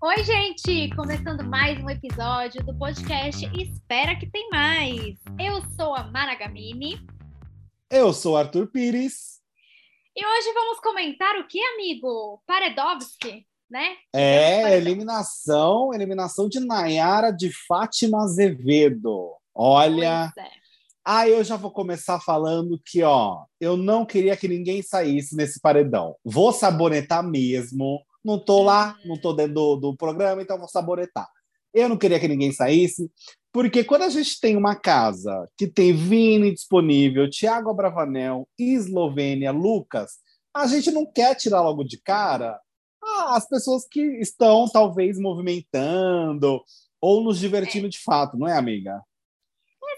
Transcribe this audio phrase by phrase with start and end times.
[0.00, 0.88] Oi, gente!
[0.96, 5.18] Começando mais um episódio do podcast Espera que tem mais.
[5.38, 6.98] Eu sou a Mara Gamini.
[7.90, 9.42] Eu sou Arthur Pires.
[10.16, 12.42] E hoje vamos comentar o que, amigo?
[12.46, 13.96] Paredovski, né?
[14.14, 19.36] É, eliminação, eliminação de Nayara de Fátima Azevedo.
[19.54, 20.32] Olha.
[20.38, 20.67] É.
[21.04, 25.60] Ah, eu já vou começar falando que, ó, eu não queria que ninguém saísse nesse
[25.60, 26.16] paredão.
[26.24, 28.02] Vou sabonetar mesmo.
[28.24, 31.28] Não tô lá, não tô dentro do, do programa, então vou sabonetar.
[31.72, 33.10] Eu não queria que ninguém saísse,
[33.52, 40.18] porque quando a gente tem uma casa que tem Vini disponível, Thiago Abravanel, Eslovênia, Lucas,
[40.54, 42.58] a gente não quer tirar logo de cara
[43.02, 46.62] ah, as pessoas que estão talvez movimentando
[47.00, 49.00] ou nos divertindo de fato, não é, amiga?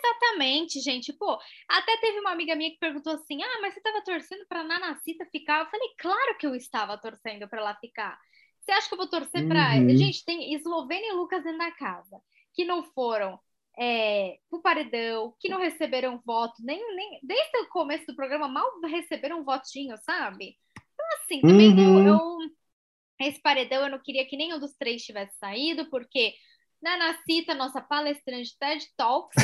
[0.02, 1.12] Exatamente, gente.
[1.12, 4.64] Pô, até teve uma amiga minha que perguntou assim: ah, mas você estava torcendo para
[4.64, 5.60] Nanacita ficar?
[5.60, 8.18] Eu falei, claro que eu estava torcendo para ela ficar.
[8.60, 9.76] Você acha que eu vou torcer para.
[9.76, 9.96] Uhum.
[9.96, 12.20] Gente, tem Eslovênia e Lucas dentro da casa,
[12.54, 13.38] que não foram
[13.78, 18.80] é, pro paredão, que não receberam voto, nem, nem desde o começo do programa mal
[18.82, 20.56] receberam um votinho, sabe?
[20.74, 22.06] Então, assim, também Uhum.
[22.06, 22.38] eu, eu-
[23.20, 26.34] esse paredão eu não queria que nenhum dos três tivesse saído, porque
[26.82, 29.36] Nanacita, nossa palestrante TED Talks,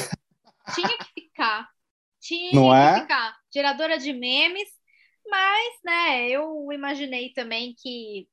[0.75, 1.69] tinha que ficar.
[2.21, 3.01] Tinha Não que é?
[3.01, 3.37] ficar.
[3.53, 4.69] Geradora de memes,
[5.29, 8.29] mas, né, eu imaginei também que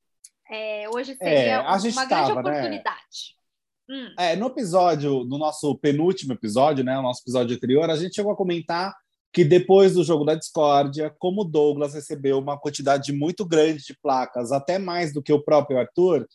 [0.49, 2.49] é, hoje seria É, a gente uma grande tava, né?
[2.49, 3.35] oportunidade.
[3.89, 8.15] Hum, É, no episódio, no nosso penúltimo episódio, né, o nosso episódio anterior, a gente
[8.15, 8.93] chegou a comentar
[9.31, 13.97] que depois do jogo da discórdia, como o Douglas recebeu uma quantidade muito grande de
[13.99, 16.27] placas, até mais do que o próprio Arthur,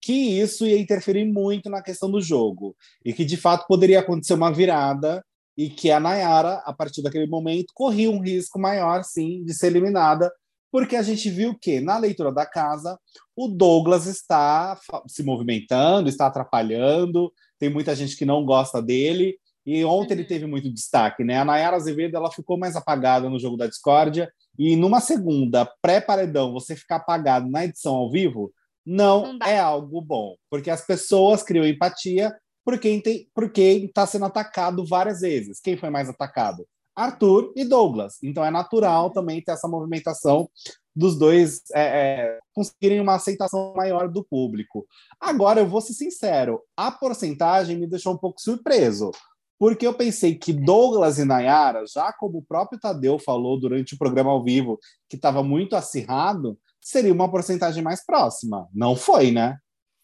[0.00, 4.34] que isso ia interferir muito na questão do jogo e que de fato poderia acontecer
[4.34, 5.24] uma virada
[5.56, 9.68] e que a Nayara, a partir daquele momento, corria um risco maior, sim, de ser
[9.68, 10.32] eliminada,
[10.70, 12.98] porque a gente viu que na leitura da casa
[13.36, 19.84] o Douglas está se movimentando, está atrapalhando, tem muita gente que não gosta dele, e
[19.84, 20.28] ontem ele Uhum.
[20.28, 21.38] teve muito destaque, né?
[21.38, 26.52] A Nayara Azevedo ela ficou mais apagada no jogo da discórdia, e numa segunda pré-paredão,
[26.52, 28.52] você ficar apagado na edição ao vivo,
[28.84, 32.34] não, Não é algo bom, porque as pessoas criam empatia
[32.64, 35.60] por quem tem, por quem está sendo atacado várias vezes.
[35.60, 36.66] Quem foi mais atacado?
[36.96, 38.18] Arthur e Douglas.
[38.22, 40.48] Então é natural também ter essa movimentação
[40.94, 44.86] dos dois é, é, conseguirem uma aceitação maior do público.
[45.20, 49.10] Agora, eu vou ser sincero, a porcentagem me deixou um pouco surpreso,
[49.58, 53.98] porque eu pensei que Douglas e Nayara, já como o próprio Tadeu falou durante o
[53.98, 58.68] programa ao vivo, que estava muito acirrado, seria uma porcentagem mais próxima.
[58.72, 59.58] Não foi, né?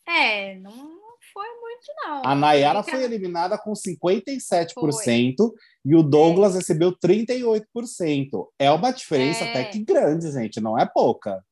[0.09, 0.90] é, não,
[1.85, 2.23] foi não.
[2.25, 5.53] A Nayara foi eliminada com 57%
[5.85, 8.49] e o Douglas recebeu 38%.
[8.59, 9.51] É uma diferença É.
[9.51, 11.43] até que grande, gente, não é pouca.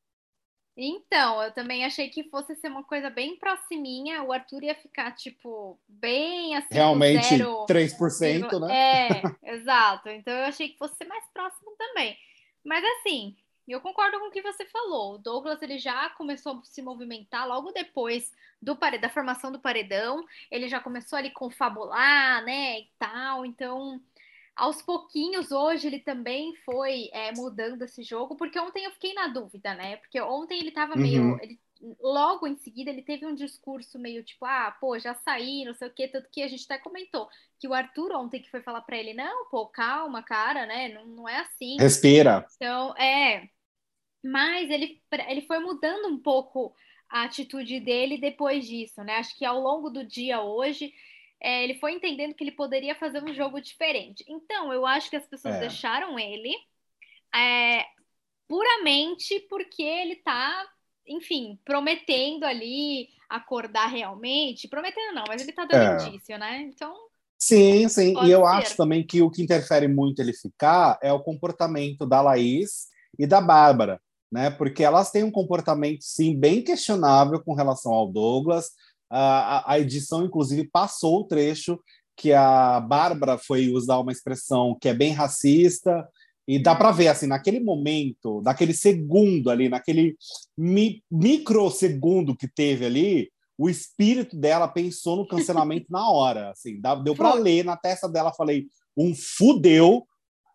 [0.81, 4.23] Então, eu também achei que fosse ser uma coisa bem proximinha.
[4.23, 6.67] O Arthur ia ficar, tipo, bem assim.
[6.71, 9.07] Realmente, zero 3%, né?
[9.09, 9.09] É,
[9.55, 10.07] exato.
[10.07, 12.15] Então eu achei que fosse ser mais próximo também.
[12.63, 13.35] Mas assim,
[13.71, 15.15] eu concordo com o que você falou.
[15.15, 18.31] O Douglas ele já começou a se movimentar logo depois
[18.61, 20.23] do da formação do paredão.
[20.49, 23.45] Ele já começou ali a confabular, né, e tal.
[23.45, 24.01] Então,
[24.55, 29.27] aos pouquinhos hoje ele também foi é, mudando esse jogo, porque ontem eu fiquei na
[29.27, 29.97] dúvida, né?
[29.97, 31.37] Porque ontem ele tava meio, Uhum.
[31.41, 31.59] ele
[32.01, 35.87] logo em seguida ele teve um discurso meio tipo, ah, pô, já saí, não sei
[35.87, 38.81] o quê, tanto que a gente até comentou que o Arthur ontem que foi falar
[38.81, 40.89] pra ele, não, pô, calma, cara, né?
[40.89, 41.77] Não, não é assim.
[41.77, 42.45] Respira.
[42.55, 43.49] Então, é.
[44.23, 46.75] Mas ele, ele foi mudando um pouco
[47.09, 49.15] a atitude dele depois disso, né?
[49.17, 50.93] Acho que ao longo do dia hoje,
[51.41, 54.23] é, ele foi entendendo que ele poderia fazer um jogo diferente.
[54.27, 55.59] Então, eu acho que as pessoas É.
[55.59, 56.53] deixaram ele
[57.33, 57.85] é,
[58.47, 60.67] puramente porque ele tá,
[61.07, 64.67] enfim, prometendo ali acordar realmente.
[64.67, 66.07] Prometendo não, mas ele tá dando É.
[66.07, 66.61] indício, né?
[66.61, 66.93] Então,
[67.41, 68.13] Sim, sim.
[68.25, 68.47] E eu ser.
[68.47, 73.25] acho também que o que interfere muito ele ficar é o comportamento da Laís e
[73.25, 74.01] da Bárbara,
[74.31, 74.49] né?
[74.49, 78.71] Porque elas têm um comportamento, sim, bem questionável com relação ao Douglas.
[79.09, 81.79] A, a- edição, inclusive, passou o trecho
[82.15, 86.07] que a Bárbara foi usar uma expressão que é bem racista,
[86.47, 90.17] e dá para ver, assim, naquele momento, naquele segundo ali, naquele
[90.57, 96.95] mi microsegundo que teve ali, o espírito dela pensou no cancelamento na hora, assim, dá-
[96.95, 98.67] deu para ler na testa dela, falei,
[98.97, 100.07] um fudeu,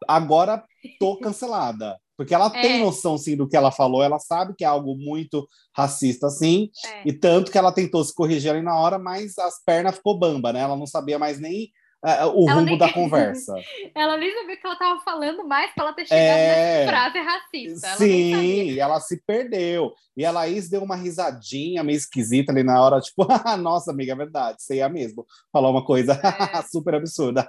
[0.08, 0.64] agora
[0.98, 1.96] tô cancelada.
[2.16, 2.84] Porque ela tem É.
[2.84, 7.08] noção, sim, do que ela falou, ela sabe que é algo muito racista, sim, é.
[7.08, 10.52] e tanto que ela tentou se corrigir ali na hora, mas as pernas ficou bamba,
[10.52, 10.60] né?
[10.60, 11.72] Ela não sabia mais nem
[12.04, 12.78] uh, o ela rumo nem...
[12.78, 13.54] da conversa.
[13.94, 16.84] ela nem sabia que ela estava falando mais para ela ter chegado é...
[16.84, 17.86] nessa frase racista.
[17.86, 19.92] Ela Sim, ela se perdeu.
[20.16, 23.26] E a Laís deu uma risadinha meio esquisita ali na hora, tipo,
[23.58, 25.26] nossa, amiga, é verdade, sei a mesmo.
[25.52, 26.62] Falar uma coisa é.
[26.70, 27.48] super absurda.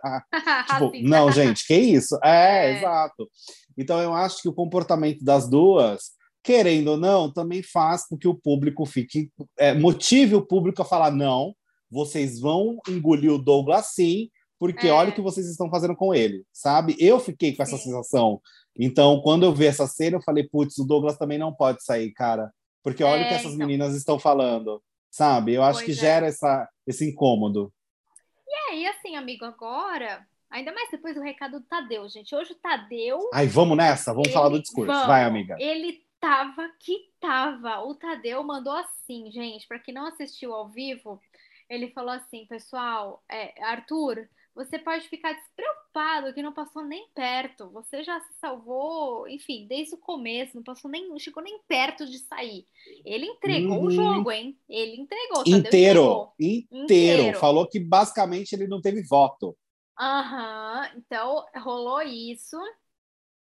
[0.69, 2.17] tipo, não, gente, que isso?
[2.23, 3.29] É, é, exato.
[3.77, 8.27] Então eu acho que o comportamento das duas querendo ou não, também faz com que
[8.27, 9.31] o público fique.
[9.57, 11.55] É, motive o público a falar: não,
[11.89, 14.29] vocês vão engolir o Douglas sim,
[14.59, 14.91] porque é.
[14.91, 16.95] olha o que vocês estão fazendo com ele, sabe?
[16.99, 17.85] Eu fiquei com essa sim.
[17.85, 18.39] sensação.
[18.77, 22.11] Então, quando eu vi essa cena, eu falei: putz, o Douglas também não pode sair,
[22.11, 22.51] cara,
[22.83, 23.65] porque olha o que é, essas então...
[23.65, 25.55] meninas estão falando, sabe?
[25.55, 25.95] Eu acho pois que é.
[25.95, 27.73] gera essa, esse incômodo.
[28.47, 30.23] E aí, assim, amigo, agora
[30.55, 32.33] Ainda mais depois do recado do Tadeu, gente.
[32.33, 33.29] Hoje o Tadeu.
[33.33, 34.33] Ai, vamos nessa, vamos ele...
[34.33, 34.89] falar do discurso.
[34.89, 35.05] Vamos.
[35.05, 35.57] Vai, amiga.
[35.59, 37.81] Ele tava que tava.
[37.81, 41.19] O Tadeu mandou assim, gente, para quem não assistiu ao vivo,
[41.69, 47.69] ele falou assim, pessoal, é, Arthur, você pode ficar despreocupado que não passou nem perto.
[47.71, 52.05] Você já se salvou, enfim, desde o começo, não passou nem, não chegou nem perto
[52.05, 52.65] de sair.
[53.03, 53.87] Ele entregou uhum.
[53.87, 54.57] o jogo, hein?
[54.69, 55.41] Ele entregou.
[55.45, 57.39] Inteiro, inteiro, inteiro.
[57.39, 59.53] Falou que basicamente ele não teve voto.
[59.99, 60.97] Aham, uhum.
[60.97, 62.57] então rolou isso.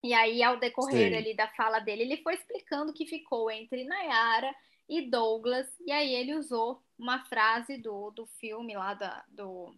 [0.03, 1.18] E aí, ao decorrer Sim.
[1.18, 4.53] ali da fala dele, ele foi explicando que ficou entre Nayara
[4.88, 5.68] e Douglas.
[5.86, 9.75] E aí ele usou uma frase do, do filme lá da, do,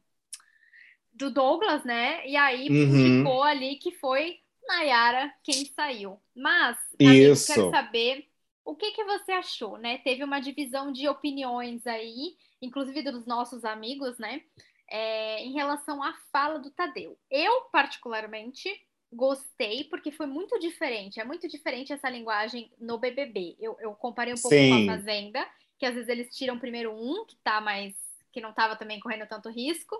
[1.13, 2.27] do Douglas, né?
[2.27, 3.19] E aí uhum.
[3.19, 6.19] ficou ali que foi Nayara quem saiu.
[6.35, 7.53] Mas, amigo, Isso.
[7.53, 8.27] quero saber
[8.65, 9.97] o que, que você achou, né?
[9.99, 14.41] Teve uma divisão de opiniões aí, inclusive dos nossos amigos, né?
[14.89, 17.17] É, em relação à fala do Tadeu.
[17.29, 18.69] Eu, particularmente,
[19.11, 21.19] gostei, porque foi muito diferente.
[21.19, 23.55] É muito diferente essa linguagem no BBB.
[23.59, 24.85] Eu, eu comparei um pouco Sim.
[24.85, 25.47] com a Fazenda,
[25.77, 27.95] que às vezes eles tiram primeiro um, que tá mais.
[28.31, 29.95] que não tava também correndo tanto risco.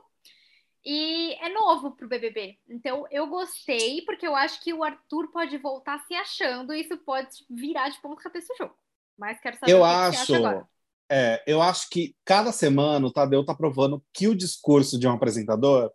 [0.86, 2.58] E é novo pro BBB.
[2.70, 6.98] Então eu gostei, porque eu acho que o Arthur pode voltar se achando e isso
[7.00, 8.78] pode virar de ponto cabeça o jogo.
[9.18, 10.70] Mas quero saber eu o que acho, você acha agora.
[11.10, 15.12] É, eu acho que cada semana o Tadeu tá provando que o discurso de um
[15.12, 15.90] apresentador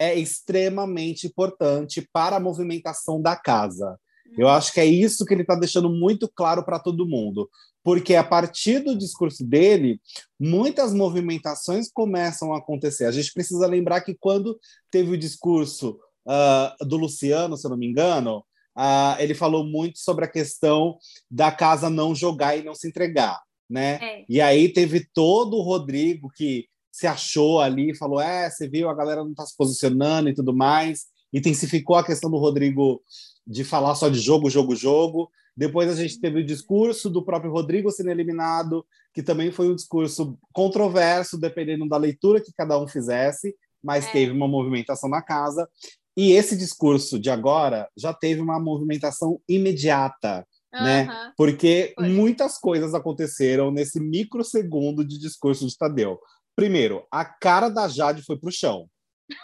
[0.00, 3.98] é extremamente importante para a movimentação da casa.
[4.36, 7.50] Eu acho que é isso que ele está deixando muito claro para todo mundo,
[7.84, 10.00] porque a partir do discurso dele,
[10.40, 13.04] muitas movimentações começam a acontecer.
[13.04, 14.58] A gente precisa lembrar que quando
[14.90, 18.38] teve o discurso uh, do Luciano, se eu não me engano,
[18.76, 20.96] uh, ele falou muito sobre a questão
[21.30, 23.38] da casa não jogar e não se entregar.
[23.68, 23.98] Né?
[24.02, 24.24] É.
[24.28, 28.94] E aí teve todo o Rodrigo que se achou ali, falou: é, você viu, a
[28.94, 31.06] galera não está se posicionando e tudo mais.
[31.32, 33.02] Intensificou a questão do Rodrigo
[33.46, 35.30] de falar só de jogo, jogo, jogo.
[35.56, 39.74] Depois a gente teve o discurso do próprio Rodrigo sendo eliminado, que também foi um
[39.74, 44.12] discurso controverso, dependendo da leitura que cada um fizesse, mas é.
[44.12, 45.68] teve uma movimentação na casa.
[46.16, 50.82] E esse discurso de agora já teve uma movimentação imediata, uhum.
[50.82, 51.32] né?
[51.36, 52.08] Porque foi.
[52.08, 56.18] muitas coisas aconteceram nesse microsegundo de discurso de Tadeu.
[56.54, 58.88] Primeiro, a cara da Jade foi pro chão.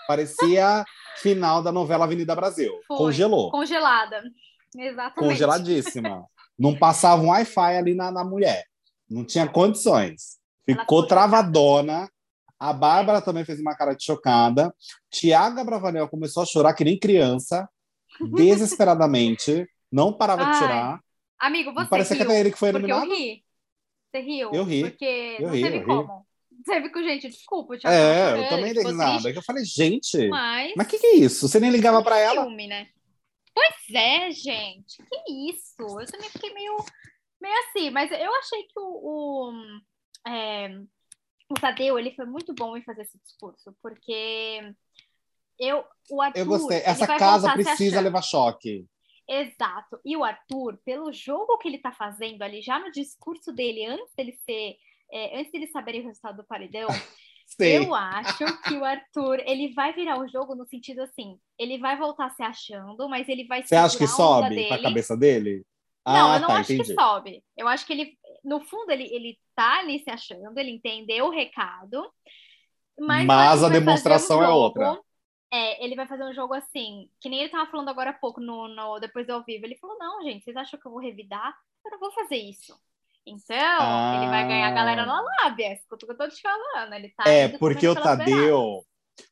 [0.06, 0.84] Parecia
[1.22, 2.72] final da novela Avenida Brasil.
[2.86, 2.96] Foi.
[2.96, 3.50] Congelou.
[3.50, 4.22] Congelada.
[4.76, 5.30] Exatamente.
[5.30, 6.24] Congeladíssima.
[6.58, 8.64] Não passava um Wi-Fi ali na, na mulher.
[9.08, 10.38] Não tinha condições.
[10.66, 12.10] Ficou travadona.
[12.58, 14.74] A Bárbara também fez uma cara de chocada.
[15.10, 17.68] Tiago Bravanel começou a chorar que nem criança,
[18.34, 19.66] desesperadamente.
[19.90, 20.52] Não parava Ai.
[20.52, 21.00] de chorar.
[21.38, 23.04] Amigo, você Parece que até ele que foi eliminado.
[23.04, 23.44] eu ri.
[24.10, 24.50] Você riu?
[24.52, 24.82] Eu ri.
[24.82, 26.26] Porque eu não ri, teve como.
[26.64, 27.74] Teve com gente, desculpa.
[27.74, 29.30] Eu é, eu também dei nada.
[29.30, 31.48] Eu falei, gente, mas o que, que é isso?
[31.48, 32.42] Você nem ligava para ela?
[32.42, 32.88] Filme, né?
[33.54, 34.96] Pois é, gente.
[34.98, 35.76] Que isso?
[35.78, 36.76] Eu também fiquei meio,
[37.40, 39.52] meio assim, mas eu achei que o, o,
[40.28, 40.68] é,
[41.48, 44.60] o Tadeu ele foi muito bom em fazer esse discurso, porque
[45.58, 46.82] eu, o Arthur, eu gostei.
[46.84, 48.86] Essa casa precisa levar choque.
[49.28, 50.00] Exato.
[50.04, 54.14] E o Arthur, pelo jogo que ele tá fazendo ali, já no discurso dele, antes
[54.16, 54.76] dele ser
[55.10, 56.88] é, antes deles saberem o resultado do paredão,
[57.58, 61.96] eu acho que o Arthur ele vai virar o jogo no sentido assim, ele vai
[61.96, 65.64] voltar se achando, mas ele vai Você acha que sobe a cabeça dele?
[66.06, 66.88] Não, ah, eu não tá, acho entendi.
[66.94, 67.44] que sobe.
[67.56, 71.30] Eu acho que ele, no fundo, ele, ele tá ali se achando, ele entendeu o
[71.30, 72.10] recado.
[72.98, 74.98] Mas, mas a demonstração um é outra.
[75.50, 78.40] É, ele vai fazer um jogo assim, que nem ele tava falando agora há pouco,
[78.40, 79.64] no, no, depois do ao vivo.
[79.64, 81.54] Ele falou: não, gente, vocês acham que eu vou revidar?
[81.84, 82.78] Eu não vou fazer isso.
[83.26, 84.14] Então, ah.
[84.16, 85.74] ele vai ganhar a galera na lábia.
[85.74, 86.92] Escuta o que eu tô te falando.
[86.94, 88.82] Ele tá é, porque o Tadeu.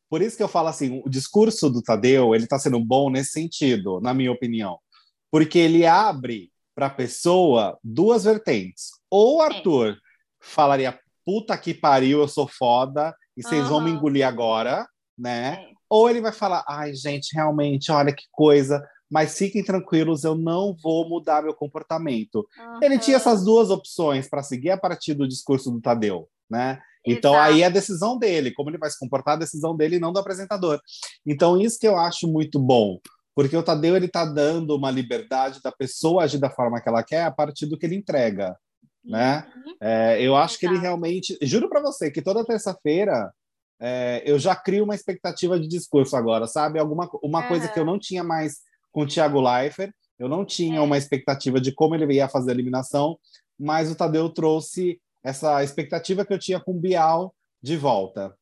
[0.09, 3.33] Por isso que eu falo assim, o discurso do Tadeu, ele tá sendo bom nesse
[3.33, 4.79] sentido, na minha opinião.
[5.31, 8.91] Porque ele abre para a pessoa duas vertentes.
[9.11, 9.47] Ou o é.
[9.47, 9.97] Arthur é.
[10.41, 13.69] falaria, puta que pariu, eu sou foda, e vocês uhum.
[13.69, 14.87] vão me engolir agora,
[15.19, 15.65] né?
[15.71, 15.76] É.
[15.89, 20.77] ou ele vai falar: ai, gente, realmente, olha que coisa, mas fiquem tranquilos, eu não
[20.83, 22.47] vou mudar meu comportamento.
[22.59, 22.81] Uhum.
[22.83, 26.81] Ele tinha essas duas opções para seguir a partir do discurso do Tadeu, né?
[27.07, 27.53] Então Exato.
[27.53, 30.13] aí é a decisão dele, como ele vai se comportar, a decisão dele e não
[30.13, 30.81] do apresentador.
[31.25, 32.99] Então isso que eu acho muito bom,
[33.33, 37.05] porque o Tadeu ele está dando uma liberdade da pessoa agir da forma que ela
[37.05, 38.57] quer a partir do que ele entrega,
[39.05, 39.47] né?
[39.55, 39.77] Uhum.
[39.81, 40.59] É, eu acho Exato.
[40.59, 43.33] que ele realmente, juro para você que toda terça-feira
[43.81, 46.79] é, eu já crio uma expectativa de discurso agora, sabe?
[46.79, 47.49] Alguma uma uhum.
[47.49, 50.81] coisa que eu não tinha mais com o Thiago Leifert, eu não tinha é.
[50.81, 53.19] uma expectativa de como ele ia fazer a eliminação,
[53.59, 58.37] mas o Tadeu trouxe essa expectativa que eu tinha com o Bial de volta.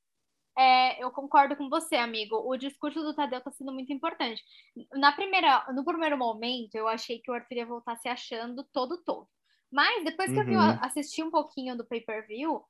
[0.56, 2.36] É, eu concordo com você, amigo.
[2.36, 4.40] O discurso do Tadeu está sendo muito importante.
[4.92, 9.02] Na primeira, no primeiro momento, eu achei que o Arthur ia voltar se achando todo
[9.02, 9.26] todo.
[9.72, 10.52] Mas depois que uhum.
[10.52, 12.62] eu assisti um pouquinho do pay-per-view,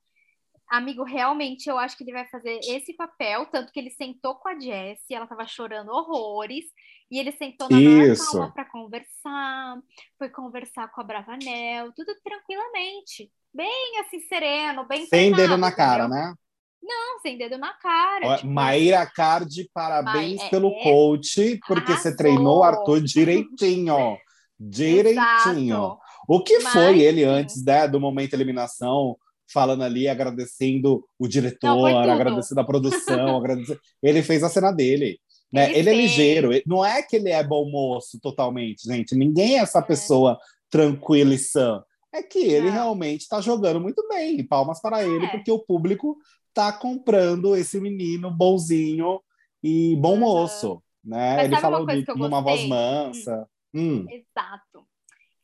[0.69, 4.49] amigo, realmente eu acho que ele vai fazer esse papel, tanto que ele sentou com
[4.49, 6.65] a Jessie, ela tava chorando horrores,
[7.09, 9.77] e ele sentou na maior calma para conversar,
[10.17, 15.71] foi conversar com a Bravanel, tudo tranquilamente, bem assim, sereno, bem Sem treinado, dedo na
[15.71, 16.33] cara, né?
[16.81, 18.37] Não, sem dedo na cara.
[18.37, 18.47] tipo...
[18.47, 22.11] Maíra Cardi, parabéns é, pelo é, coach, porque arrasou.
[22.11, 24.17] você treinou o Arthur direitinho.
[24.59, 25.75] direitinho.
[25.75, 25.99] Exato.
[26.27, 29.17] O que Mas, foi ele antes né, do momento eliminação?
[29.51, 33.79] Falando ali, agradecendo o diretor, Não, agradecendo a produção, agradecendo...
[34.01, 35.19] ele fez a cena dele.
[35.51, 35.69] Né?
[35.69, 39.15] Ele, ele é ligeiro, não é que ele é bom moço totalmente, gente.
[39.15, 39.81] Ninguém é essa é.
[39.81, 40.37] pessoa
[40.69, 41.81] tranquila e sã.
[42.13, 42.73] É que ele Não.
[42.73, 44.45] realmente está jogando muito bem.
[44.45, 45.07] Palmas para é.
[45.07, 46.17] ele, porque o público
[46.49, 49.19] está comprando esse menino bonzinho
[49.61, 50.81] e bom moço.
[51.03, 51.45] Né?
[51.45, 51.85] ele fala
[52.15, 53.47] numa voz mansa.
[53.73, 53.99] Hum.
[53.99, 54.05] Hum.
[54.09, 54.84] Exato.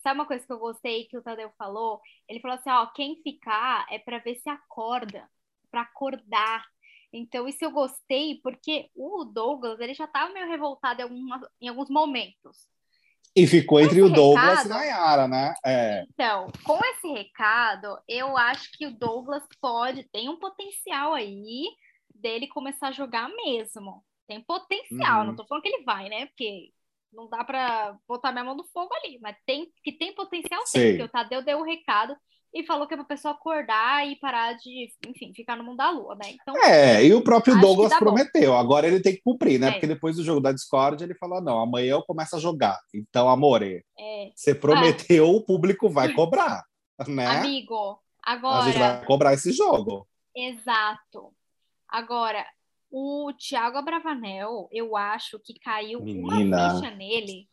[0.01, 2.01] Sabe uma coisa que eu gostei que o Tadeu falou?
[2.27, 5.29] Ele falou assim: ó, quem ficar é para ver se acorda,
[5.69, 6.65] para acordar.
[7.13, 11.67] Então, isso eu gostei, porque o Douglas ele já estava meio revoltado em, algumas, em
[11.67, 12.67] alguns momentos.
[13.35, 15.53] E ficou com entre o Douglas recado, e a Nayara, né?
[15.65, 16.05] É.
[16.09, 21.65] Então, com esse recado, eu acho que o Douglas pode, tem um potencial aí
[22.13, 24.03] dele começar a jogar mesmo.
[24.27, 25.27] Tem potencial, uhum.
[25.27, 26.25] não tô falando que ele vai, né?
[26.27, 26.71] Porque
[27.13, 30.89] não dá para botar minha mão no fogo ali, mas tem que tem potencial sim,
[30.89, 32.15] porque o Tadeu deu o recado
[32.53, 35.89] e falou que é pra pessoa acordar e parar de, enfim, ficar no mundo da
[35.89, 36.31] lua, né?
[36.33, 38.57] Então, é, e o próprio Douglas prometeu, bom.
[38.57, 39.69] agora ele tem que cumprir, né?
[39.69, 39.71] É.
[39.71, 42.77] Porque depois do jogo da Discord ele falou: não, amanhã eu começo a jogar.
[42.93, 44.31] Então, amore, é.
[44.35, 45.31] você prometeu, ah.
[45.31, 46.63] o público vai cobrar,
[47.07, 47.25] né?
[47.25, 48.63] Amigo, agora.
[48.63, 50.07] A gente vai cobrar esse jogo.
[50.35, 51.33] Exato.
[51.87, 52.45] Agora,
[52.91, 56.73] o Thiago Abravanel, eu acho que caiu Menina.
[56.73, 57.47] uma ficha nele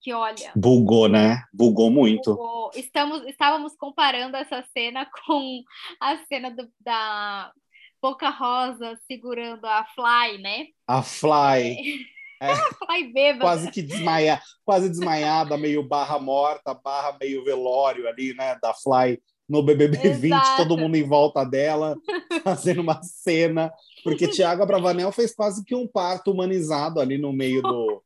[0.00, 0.52] que, olha...
[0.54, 1.42] Bugou, né?
[1.52, 2.30] Bugou muito.
[2.30, 2.70] Bugou.
[2.76, 5.62] Estamos, estávamos comparando essa cena com
[6.00, 7.52] a cena do, da
[8.00, 10.66] Boca Rosa segurando a Fly, né?
[10.86, 12.06] A Fly.
[12.40, 13.40] É, a Fly bêbada.
[13.40, 18.56] Quase que desmaia, quase desmaiada, meio barra morta, barra meio velório ali, né?
[18.62, 20.20] Da Fly no BBB Exato.
[20.20, 21.96] 20, todo mundo em volta dela,
[22.42, 23.72] fazendo uma cena,
[24.02, 28.02] porque Tiago Abravanel fez quase que um parto humanizado ali no meio do,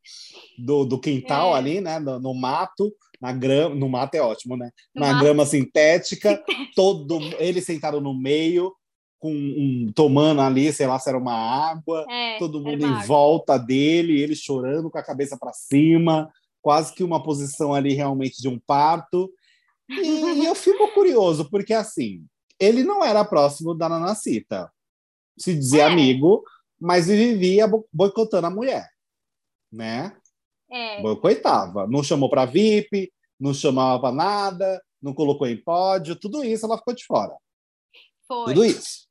[0.57, 1.57] do, do quintal, é.
[1.57, 5.23] ali, né, no, no, mato, na grama, no mato é ótimo, né, no na mato.
[5.23, 6.43] grama sintética,
[6.75, 8.73] todo ele sentado no meio,
[9.19, 13.03] com um, tomando ali, sei lá se era uma água, é, todo mundo em água.
[13.03, 16.27] volta dele, ele chorando com a cabeça para cima,
[16.61, 19.31] quase que uma posição ali realmente de um parto,
[19.91, 22.25] e, eu fico curioso, porque assim,
[22.59, 24.71] ele não era próximo da Nanacita.
[25.37, 25.87] Se dizia é.
[25.87, 26.43] amigo,
[26.79, 28.89] mas vivia boicotando a mulher,
[29.71, 30.15] né?
[30.69, 31.01] É.
[31.01, 31.87] Boicotava.
[31.87, 36.77] Não chamou para VIP, não chamava para nada, não colocou em pódio, tudo isso ela
[36.77, 37.35] ficou de fora.
[38.27, 38.53] Foi.
[38.53, 39.07] Tudo isso.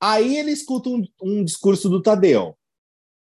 [0.00, 2.56] Aí ele escuta um, um discurso do Tadeu.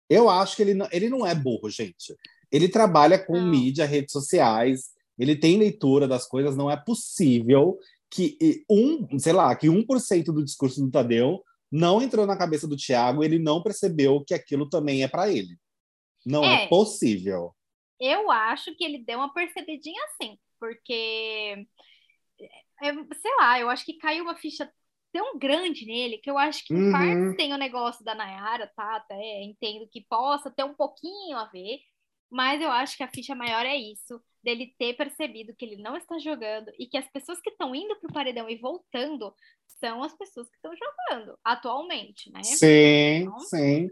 [0.09, 2.15] Eu acho que ele não, ele não é burro, gente.
[2.51, 3.47] Ele trabalha com não.
[3.47, 4.89] mídia, redes sociais,
[5.19, 7.77] ele tem leitura das coisas, não é possível
[8.09, 12.77] que um, sei lá, que 1% do discurso do Tadeu não entrou na cabeça do
[12.77, 15.55] Tiago, ele não percebeu que aquilo também é para ele.
[16.25, 16.63] Não é.
[16.63, 16.67] é.
[16.67, 17.53] possível.
[17.99, 21.67] Eu acho que ele deu uma percebidinha assim, porque
[22.81, 24.71] é, sei lá, eu acho que caiu uma ficha
[25.11, 26.91] tão grande nele que eu acho que uhum.
[26.91, 28.95] parte tem o negócio da Nayara, tá?
[28.95, 31.79] Até entendo que possa ter um pouquinho a ver,
[32.29, 35.97] mas eu acho que a ficha maior é isso dele ter percebido que ele não
[35.97, 39.33] está jogando e que as pessoas que estão indo para o paredão e voltando
[39.79, 42.43] são as pessoas que estão jogando atualmente, né?
[42.43, 43.89] Sim, então, sim.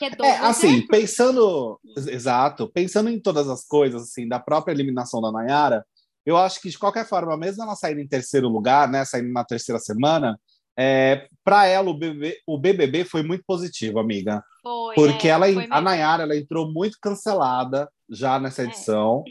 [0.00, 5.32] É, é assim, pensando, exato, pensando em todas as coisas, assim, da própria eliminação da
[5.32, 5.86] Nayara,
[6.24, 9.44] eu acho que de qualquer forma, mesmo ela saindo em terceiro lugar, né, saindo na
[9.44, 10.38] terceira semana,
[10.76, 11.98] é, para ela o
[12.46, 14.44] o BBB foi muito positivo, amiga.
[14.66, 15.80] Foi, porque é, ela, foi a.
[15.80, 18.64] Nayara ela entrou muito cancelada já nessa É.
[18.66, 19.22] edição.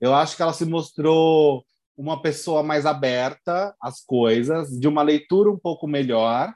[0.00, 1.64] Eu acho que ela se mostrou
[1.96, 6.52] uma pessoa mais aberta às coisas, de uma leitura um pouco melhor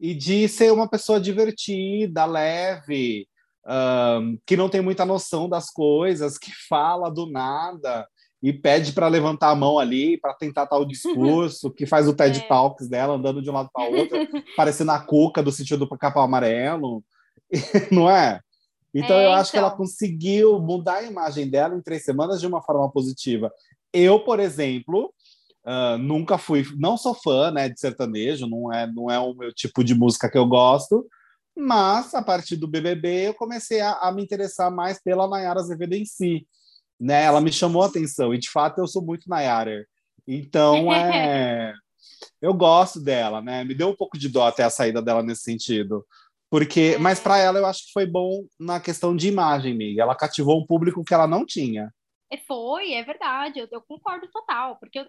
[0.00, 3.26] e de ser uma pessoa divertida, leve,
[3.66, 8.06] ahn, que não tem muita noção das coisas, que fala do nada
[8.42, 12.38] e pede para levantar a mão ali para tentar tal discurso, que faz o TED
[12.38, 12.48] É.
[12.48, 14.16] Talks dela andando de um lado para outro,
[14.56, 17.04] parecendo a cuca do sentido do capão amarelo,
[17.90, 18.40] não é?
[18.94, 19.78] Então É, eu acho que ela então.
[19.78, 23.52] conseguiu mudar a imagem dela em três semanas de uma forma positiva.
[23.92, 25.12] Eu, por exemplo,
[25.64, 29.52] ah, nunca fui, não sou fã, né, de sertanejo, não é, não é o meu
[29.52, 31.06] tipo de música que eu gosto,
[31.56, 35.94] mas a partir do BBB eu comecei a, a me interessar mais pela Nayara Azevedo
[35.94, 36.46] em si,
[36.98, 37.24] né?
[37.24, 39.86] Ela me chamou a atenção e de fato eu sou muito Nayara.
[40.26, 41.74] Então é,
[42.40, 43.62] eu gosto dela, né?
[43.64, 46.06] Me deu um pouco de dó até a saída dela nesse sentido.
[46.50, 46.98] Porque, É.
[46.98, 50.02] mas para ela eu acho que foi bom na questão de imagem, Miga.
[50.02, 51.92] Ela cativou um público que ela não tinha.
[52.32, 55.06] É, Foi, é verdade, eu, eu concordo total, porque, eu-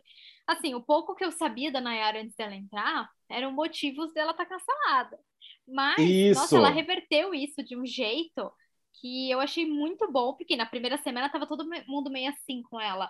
[0.48, 4.46] assim, o pouco que eu sabia da Nayara antes dela entrar eram motivos dela estar
[4.46, 5.20] cancelada.
[5.68, 5.98] Mas,
[6.36, 6.58] nossa, Isso.
[6.58, 8.52] ela reverteu isso de um jeito
[9.00, 12.80] que eu achei muito bom, porque na primeira semana tava todo mundo meio assim com
[12.80, 13.10] ela.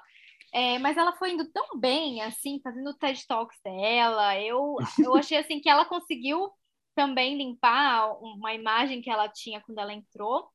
[0.53, 4.39] É, mas ela foi indo tão bem, assim, fazendo o TED Talks dela.
[4.39, 6.51] Eu, eu achei, assim, que ela conseguiu
[7.01, 10.47] também limpar uma imagem que ela tinha quando ela entrou.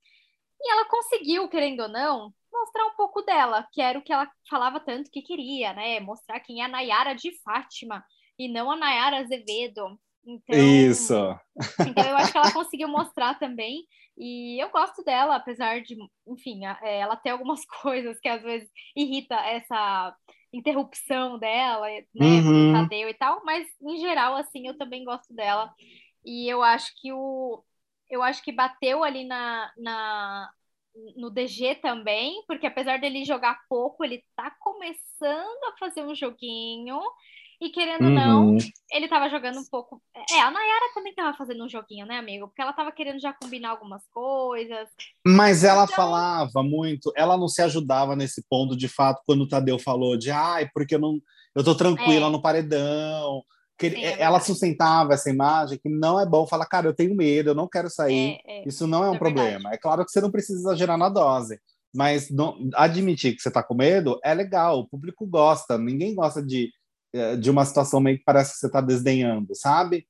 [0.60, 4.30] E ela conseguiu, querendo ou não, mostrar um pouco dela, que era o que ela
[4.48, 5.98] falava tanto que queria, né?
[5.98, 8.04] Mostrar quem é a Nayara de Fátima
[8.38, 9.98] e não a Nayara Azevedo.
[10.24, 11.38] Então, Isso.
[11.80, 13.84] então eu acho que ela conseguiu mostrar também.
[14.16, 18.70] E eu gosto dela, apesar de, enfim, é, ela ter algumas coisas que às vezes
[18.96, 20.14] irrita essa
[20.52, 22.72] interrupção dela, né, Uhum.
[22.72, 25.72] Tadeu e tal, mas em geral, assim, eu também gosto dela.
[26.26, 27.62] E eu acho que o
[28.10, 30.50] eu acho que bateu ali na, na
[31.16, 36.98] no DG também, porque apesar dele jogar pouco, ele tá começando a fazer um joguinho.
[37.58, 38.58] E querendo ou não, Uhum.
[38.90, 40.02] ele tava jogando um pouco.
[40.30, 42.48] É, a Nayara também tava fazendo um joguinho, né, amigo?
[42.48, 44.88] Porque ela tava querendo já combinar algumas coisas.
[45.26, 49.48] Mas ela Então- falava muito, ela não se ajudava nesse ponto de fato quando o
[49.48, 51.18] Tadeu falou de ai, porque eu não
[51.54, 52.30] eu tô tranquila É.
[52.30, 53.42] no paredão.
[53.78, 54.46] Que Sim, é ela verdade.
[54.46, 57.90] sustentava essa imagem que não é bom falar, cara, eu tenho medo, eu não quero
[57.90, 58.38] sair.
[58.46, 58.68] É, é.
[58.68, 59.50] Isso não é um é problema.
[59.50, 59.74] verdade.
[59.74, 61.60] É claro que você não precisa exagerar na dose,
[61.94, 64.80] mas não- admitir que você está com medo é legal.
[64.80, 65.76] O público gosta.
[65.76, 66.70] Ninguém gosta de,
[67.14, 70.06] eh, de uma situação meio que parece que você está desdenhando, sabe?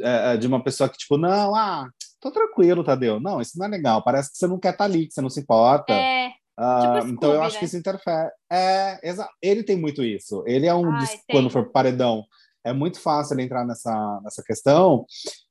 [0.00, 1.88] Eh, De uma pessoa que, tipo, não, ah,
[2.20, 3.20] tô tranquilo, Tadeu.
[3.20, 4.02] Não, isso não é legal.
[4.02, 5.92] Parece que você não quer estar ali, que você não se importa.
[5.92, 7.58] É, Ah, tipo então eu Scooby, acho né?
[7.60, 8.30] que isso interfere.
[8.50, 8.98] É,
[9.42, 10.42] ele tem muito isso.
[10.46, 12.24] Ele é um Ai, quando for paredão,
[12.64, 15.06] é muito fácil ele entrar nessa, nessa questão.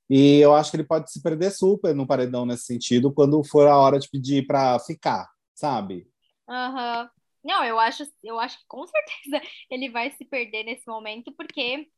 [0.09, 3.67] E eu acho que ele pode se perder super no paredão nesse sentido quando for
[3.67, 6.07] a hora de pedir para ficar, sabe?
[6.49, 7.09] aham.
[7.43, 11.89] Não, eu acho, eu acho que com certeza ele vai se perder nesse momento, porque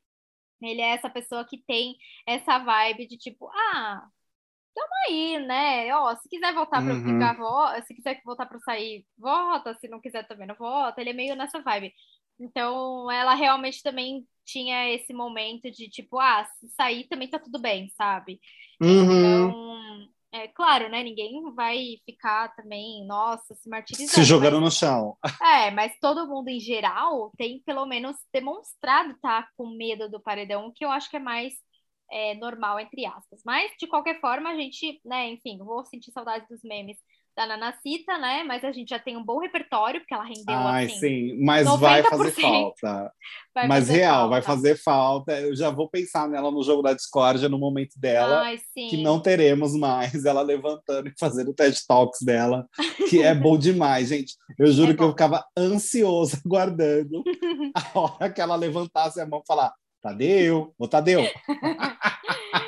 [0.61, 1.95] ele é essa pessoa que tem
[2.27, 4.07] essa vibe de tipo, ah,
[4.75, 5.93] tamo aí, né?
[5.95, 7.03] Ó, se quiser voltar pra eu Uhum.
[7.03, 7.83] ficar, vota.
[7.85, 9.75] Se quiser voltar pra eu sair, vota.
[9.79, 11.01] Se não quiser também não vota.
[11.01, 11.93] Ele é meio nessa vibe.
[12.39, 17.59] Então, ela realmente também tinha esse momento de tipo, ah, se sair também tá tudo
[17.59, 18.39] bem, sabe?
[18.81, 19.47] Uhum.
[19.47, 21.01] Então, é claro, né?
[21.01, 24.11] Ninguém vai ficar também, nossa, se martirizando.
[24.11, 25.17] Se jogando mas- no chão.
[25.41, 30.71] é, mas todo mundo em geral tem pelo menos demonstrado estar com medo do paredão,
[30.75, 31.53] que eu acho que é mais
[32.11, 33.41] é, normal, entre aspas.
[33.45, 36.97] Mas, de qualquer forma, a gente, né, enfim, vou sentir saudade dos memes
[37.35, 38.43] da Nanacita, né?
[38.43, 40.99] Mas a gente já tem um bom repertório, porque ela rendeu Ai, assim.
[40.99, 43.13] sim, mas vai fazer 90% falta.
[43.53, 44.61] vai mas fazer real, vai falta.
[44.61, 45.41] fazer falta.
[45.41, 48.41] Eu já vou pensar nela no jogo da discórdia no momento dela.
[48.41, 48.87] Ai, sim.
[48.87, 52.67] que não teremos mais ela levantando e fazendo o TED Talks dela,
[53.09, 54.35] que é bom demais, gente.
[54.57, 57.21] Eu juro É que eu ficava ansioso aguardando
[57.73, 61.21] a hora que ela levantasse a mão e falar: Tadeu, ô Tadeu.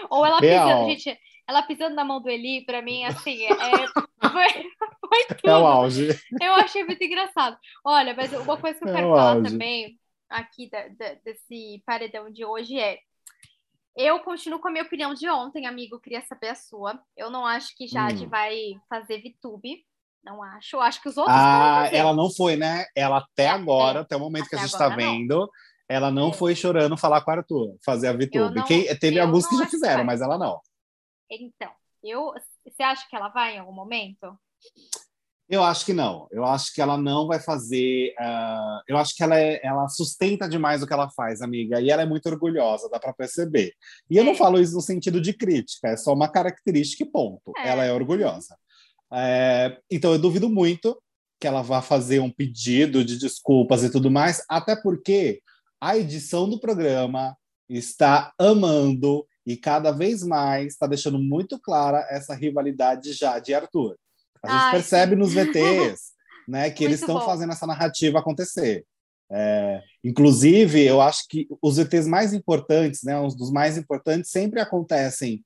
[0.10, 0.68] Ou ela Real.
[0.68, 3.50] pisando, gente, ela pisando na mão do Eli, pra mim, assim, é,
[4.22, 5.50] foi, foi tudo.
[5.50, 6.10] É o auge.
[6.42, 7.58] Eu achei muito engraçado.
[7.86, 9.52] Olha, mas uma coisa que eu É quero o falar auge.
[9.52, 13.00] também aqui da- da- desse paredão de hoje é.
[13.96, 16.00] Eu continuo com a minha opinião de ontem, amigo.
[16.00, 17.00] Queria saber a sua.
[17.16, 18.30] Eu não acho que Jade Hum.
[18.30, 18.56] vai
[18.88, 19.84] fazer VTube.
[20.24, 20.76] Não acho.
[20.76, 22.86] Eu acho que os outros Ah, ela não foi, né?
[22.96, 24.02] Ela até É, agora, é.
[24.04, 25.50] até o momento que a Até gente está vendo,
[25.90, 26.34] ela não É.
[26.34, 28.56] foi chorando falar com o Arthur, fazer a VTube.
[28.58, 30.60] não- Quem- teve alguns que já fizeram, mas ela não.
[31.30, 31.72] Então,
[32.04, 32.34] eu,
[32.66, 34.38] você acha que ela vai em algum momento?
[35.50, 36.28] Eu acho que não.
[36.30, 38.13] Eu acho que ela não vai fazer.
[38.20, 41.80] Uh, eu acho que ela, é, ela sustenta demais o que ela faz, amiga.
[41.80, 43.74] E ela é muito orgulhosa, dá para perceber.
[44.10, 44.36] E eu não é.
[44.36, 47.54] falo isso no sentido de crítica, é só uma característica e ponto.
[47.58, 47.70] É.
[47.70, 48.58] Ela é orgulhosa.
[49.13, 51.02] É, então eu duvido muito
[51.40, 55.42] que ela vá fazer um pedido de desculpas e tudo mais, até porque
[55.80, 57.38] a edição do programa
[57.70, 63.98] está amando e cada vez mais está deixando muito clara essa rivalidade já de Arthur.
[64.44, 65.20] A gente Ai, percebe sim.
[65.20, 66.02] nos VTs
[66.46, 68.86] né, que eles estão fazendo essa narrativa acontecer.
[69.32, 74.60] É, inclusive, eu acho que os VTs mais importantes, né, uns dos mais importantes, sempre
[74.60, 75.42] acontecem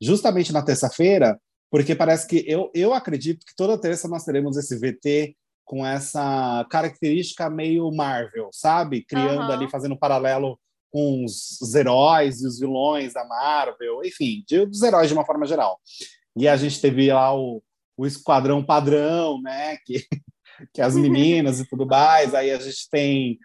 [0.00, 1.40] justamente na terça-feira,
[1.70, 6.64] porque parece que eu, eu acredito que toda terça nós teremos esse VT com essa
[6.70, 9.02] característica meio Marvel, sabe?
[9.02, 9.52] Criando uhum.
[9.52, 10.58] ali, fazendo um paralelo
[10.90, 15.46] com os, heróis e os vilões da Marvel, enfim, de, dos heróis de uma forma
[15.46, 15.80] geral.
[16.36, 17.62] E a gente teve lá o,
[17.96, 19.76] o esquadrão padrão, né?
[19.84, 20.06] Que,
[20.72, 22.34] que as meninas e tudo mais.
[22.34, 23.38] Aí a gente tem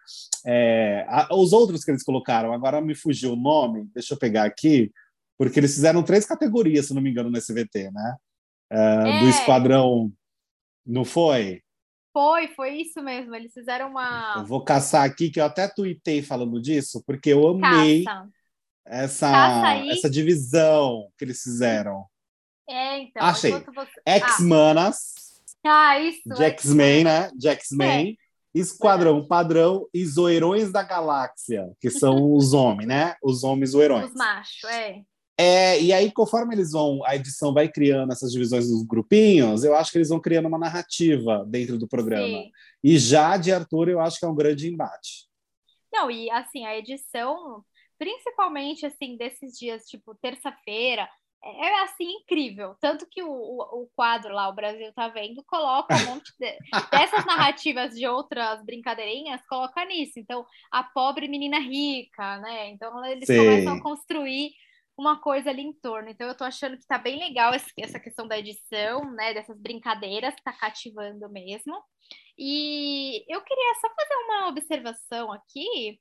[0.46, 2.54] é, a, os outros que eles colocaram.
[2.54, 4.92] Agora me fugiu o nome, deixa eu pegar aqui
[5.42, 8.16] porque eles fizeram três categorias, se não me engano, no SVT, né?
[8.72, 9.20] Uh, é.
[9.22, 10.14] Do esquadrão,
[10.86, 11.64] não foi?
[12.14, 13.34] Foi, foi isso mesmo.
[13.36, 14.36] Eles fizeram uma.
[14.38, 18.30] Eu vou caçar aqui, que eu até tuitei falando disso, porque eu amei Caça.
[18.86, 22.06] essa, essa divisão que eles fizeram.
[22.70, 23.24] É, então.
[23.24, 23.52] Achei.
[23.52, 24.02] Você...
[24.06, 25.14] X-Manas.
[25.66, 25.90] Ah.
[25.90, 26.30] ah, isso.
[26.30, 27.32] De X-Men, né?
[27.36, 28.18] De X-Men.
[28.18, 28.32] É.
[28.54, 33.16] Esquadrão Padrão e Zoeirões da Galáxia, que são os homens, né?
[33.24, 34.10] Os homens zoeirões.
[34.10, 35.02] Os machos, é.
[35.42, 39.76] É, e aí, conforme eles vão, a edição vai criando essas divisões dos grupinhos, eu
[39.76, 42.28] acho que eles vão criando uma narrativa dentro do programa.
[42.28, 42.52] Sim.
[42.84, 45.28] E já de Arthur, eu acho que é um grande embate.
[45.92, 47.66] Não, e assim, a edição,
[47.98, 51.10] principalmente assim, desses dias, tipo, terça-feira,
[51.44, 52.76] é, é assim incrível.
[52.80, 56.56] Tanto que o, o, o, quadro lá, o Brasil tá vendo, coloca um monte de,
[56.92, 60.20] dessas narrativas de outras brincadeirinhas, coloca nisso.
[60.20, 62.70] Então, a pobre menina rica, né?
[62.70, 63.38] Então, eles Sim.
[63.38, 64.52] começam a construir
[65.02, 66.10] uma coisa ali em torno.
[66.10, 70.36] Então eu tô achando que tá bem legal essa questão da edição, né, dessas brincadeiras,
[70.44, 71.76] tá cativando mesmo.
[72.38, 76.00] E eu queria só fazer uma observação aqui.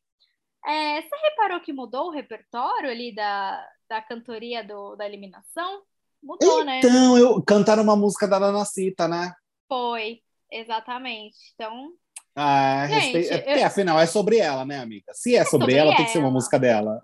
[0.67, 5.83] É, você reparou que mudou o repertório ali da, da cantoria do, da eliminação?
[6.23, 6.79] Mudou, então, né?
[6.79, 9.33] Então, eu cantaram uma música da Nanacita, né?
[9.67, 10.21] Foi,
[10.53, 11.37] exatamente.
[11.55, 11.93] Então.
[12.37, 13.39] Ah, gente, eu...
[13.39, 15.13] é, afinal, é sobre ela, né, amiga?
[15.15, 17.01] Se é, é sobre, sobre, ela, ela, tem que ser uma música dela.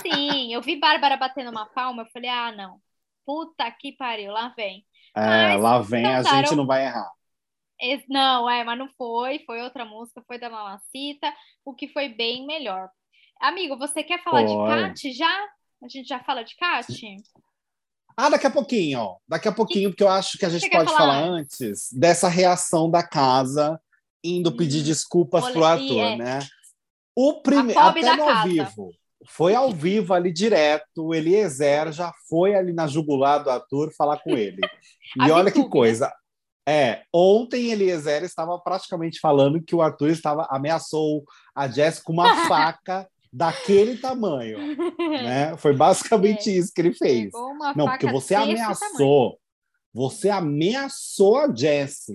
[0.00, 2.80] Sim, eu vi Bárbara batendo uma palma, eu falei, ah, não.
[3.24, 4.86] Puta que pariu, lá vem.
[5.14, 6.38] É, mas, lá vem, cantaram...
[6.38, 7.10] a gente não vai errar.
[8.08, 11.32] Não, é, mas não foi, foi outra música, foi da Mamacita,
[11.64, 12.88] o que foi bem melhor.
[13.40, 14.48] Amigo, você quer falar foi.
[14.48, 15.48] de Cat já?
[15.82, 16.86] A gente já fala de Cat?
[18.16, 19.16] Ah, daqui a pouquinho, ó.
[19.28, 22.90] Daqui a pouquinho, porque eu acho que a gente pode falar, falar antes dessa reação
[22.90, 23.78] da casa
[24.24, 26.16] indo pedir hum, desculpas pro Arthur, é.
[26.16, 26.38] né?
[27.14, 28.90] O primeiro, até no ao vivo
[29.24, 34.30] foi ao vivo ali direto, Eliezer já foi ali na jugular do Arthur falar com
[34.30, 34.60] ele.
[35.24, 36.12] E olha que coisa.
[36.68, 41.22] É, ontem Eliezer estava praticamente falando que o Arthur estava ameaçou
[41.54, 44.58] a Jess com uma faca daquele tamanho,
[45.22, 45.56] né?
[45.58, 46.54] Foi basicamente é.
[46.54, 47.30] isso que ele fez.
[47.76, 49.38] Não, porque você ameaçou,
[49.94, 52.06] você ameaçou a Jess.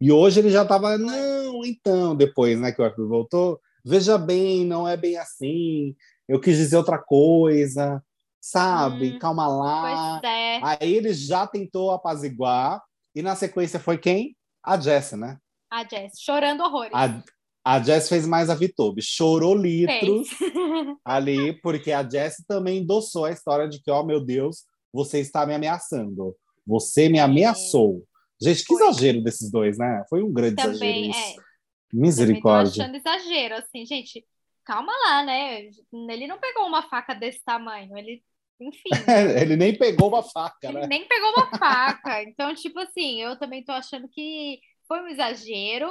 [0.00, 4.64] E hoje ele já estava, não, então, depois, né, que o Arthur voltou, veja bem,
[4.64, 5.96] não é bem assim
[6.30, 8.00] eu quis dizer outra coisa,
[8.40, 9.14] sabe?
[9.14, 10.20] Hum, Calma lá.
[10.24, 10.60] É.
[10.62, 12.80] Aí ele já tentou apaziguar,
[13.12, 14.36] e na sequência foi quem?
[14.62, 15.38] A Jess, né?
[15.68, 16.92] A Jess, chorando horrores.
[16.94, 17.20] A,
[17.64, 20.28] a Jess fez mais a Vitube, chorou litros
[21.04, 25.18] ali, porque a Jess também endossou a história de que, ó, oh, meu Deus, você
[25.18, 26.36] está me ameaçando.
[26.64, 27.22] Você me é.
[27.22, 28.04] ameaçou.
[28.40, 28.88] Gente, que foi.
[28.88, 30.04] exagero desses dois, né?
[30.08, 31.40] Foi um grande também, exagero isso.
[31.40, 31.50] É.
[31.92, 32.84] Misericórdia.
[32.84, 34.24] Também tô achando exagero, assim, gente
[34.70, 35.68] calma lá, né?
[35.92, 38.22] Ele não pegou uma faca desse tamanho, ele,
[38.60, 38.90] enfim.
[39.42, 40.82] ele nem pegou uma faca, né?
[40.82, 42.22] Ele nem pegou uma faca.
[42.22, 45.90] Então, tipo assim, eu também tô achando que foi um exagero.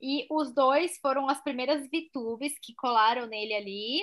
[0.00, 4.00] E os dois foram as primeiras VTubes que colaram nele ali.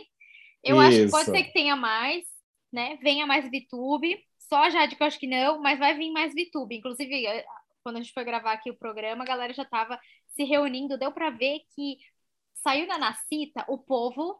[0.63, 0.87] Eu Isso.
[0.87, 2.25] acho que pode ser que tenha mais,
[2.73, 2.97] né?
[3.03, 4.17] Venha mais VTube.
[4.39, 6.75] Só a Jade que eu acho que não, mas vai vir mais VTube.
[6.75, 7.45] Inclusive, eh,
[7.83, 9.99] quando a gente foi gravar aqui o programa, a galera já estava
[10.35, 10.97] se reunindo.
[10.97, 11.97] Deu para ver que
[12.65, 14.39] saiu da Nacita, o povo,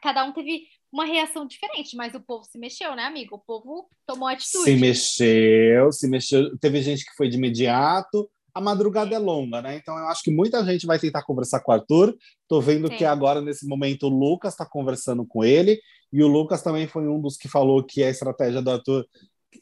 [0.00, 3.34] cada um teve uma reação diferente, mas o povo se mexeu, né, amigo?
[3.34, 4.64] O povo tomou atitude.
[4.64, 6.56] Se mexeu, se mexeu.
[6.58, 8.30] Teve gente que foi de imediato.
[8.54, 9.76] A madrugada é longa, né?
[9.76, 12.16] Então eu acho que muita gente vai tentar conversar com o Arthur.
[12.46, 12.96] Tô vendo Sim.
[12.96, 15.80] que agora, nesse momento, o Lucas está conversando com ele.
[16.12, 19.06] E o Lucas também foi um dos que falou que a estratégia do Arthur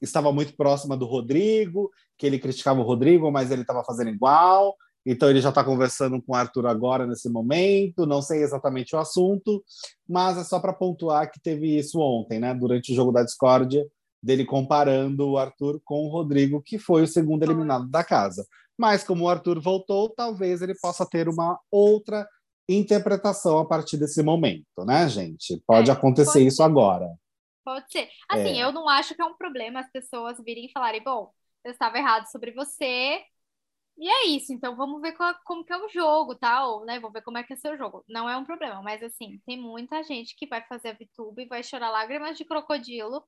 [0.00, 4.76] estava muito próxima do Rodrigo, que ele criticava o Rodrigo, mas ele estava fazendo igual.
[5.06, 8.04] Então ele já está conversando com o Arthur agora nesse momento.
[8.04, 9.64] Não sei exatamente o assunto,
[10.08, 12.52] mas é só para pontuar que teve isso ontem, né?
[12.52, 13.86] Durante o jogo da discórdia,
[14.20, 18.44] dele comparando o Arthur com o Rodrigo, que foi o segundo eliminado da casa.
[18.76, 22.28] Mas como o Arthur voltou, talvez ele possa ter uma outra
[22.68, 25.62] interpretação a partir desse momento, né, gente?
[25.64, 26.62] Pode é, acontecer pode isso ser.
[26.64, 27.06] agora.
[27.64, 28.08] Pode ser.
[28.28, 28.64] Assim, é.
[28.64, 31.30] eu não acho que é um problema as pessoas virem e falarem, bom,
[31.64, 33.20] eu estava errado sobre você,
[33.98, 36.86] e é isso, então vamos ver qual, como que é o jogo, tal, tá?
[36.86, 37.00] né?
[37.00, 38.04] Vamos ver como é que é seu jogo.
[38.08, 41.48] Não é um problema, mas assim, tem muita gente que vai fazer a VTube e
[41.48, 43.24] vai chorar lágrimas de crocodilo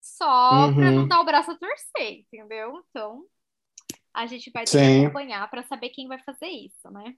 [0.00, 0.74] só uhum.
[0.74, 2.82] para não dar o braço a torcer, entendeu?
[2.88, 3.24] Então,
[4.12, 7.14] a gente vai ter que acompanhar para saber quem vai fazer isso, né?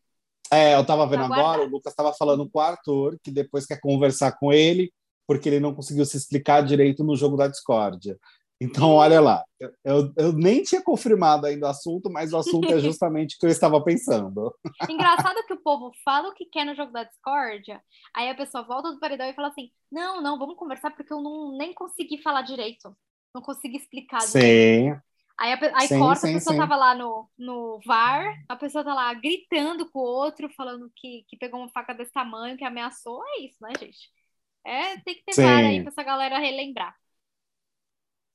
[0.52, 3.80] É, eu tava vendo agora, o Lucas estava falando com o Arthur, que depois quer
[3.80, 4.92] conversar com ele,
[5.26, 8.18] porque ele não conseguiu se explicar direito no jogo da discórdia.
[8.62, 9.44] Então, olha lá,
[9.84, 13.46] eu, eu nem tinha confirmado ainda o assunto, mas o assunto é justamente o que
[13.46, 14.54] eu estava pensando.
[14.88, 17.82] Engraçado que o povo fala o que quer no jogo da discórdia,
[18.14, 21.20] aí a pessoa volta do paredão e fala assim: não, não, vamos conversar porque eu
[21.20, 22.96] não, nem consegui falar direito,
[23.34, 24.20] não consegui explicar.
[24.20, 24.38] Sim.
[24.38, 25.02] Direito.
[25.40, 26.60] Aí, a, aí sim, corta, sim, a pessoa sim.
[26.60, 31.24] tava lá no, no VAR, a pessoa tá lá gritando com o outro, falando que,
[31.26, 33.20] que pegou uma faca desse tamanho, que ameaçou.
[33.26, 34.08] É isso, né, gente?
[34.64, 36.94] É, tem que ter VAR aí pra essa galera relembrar.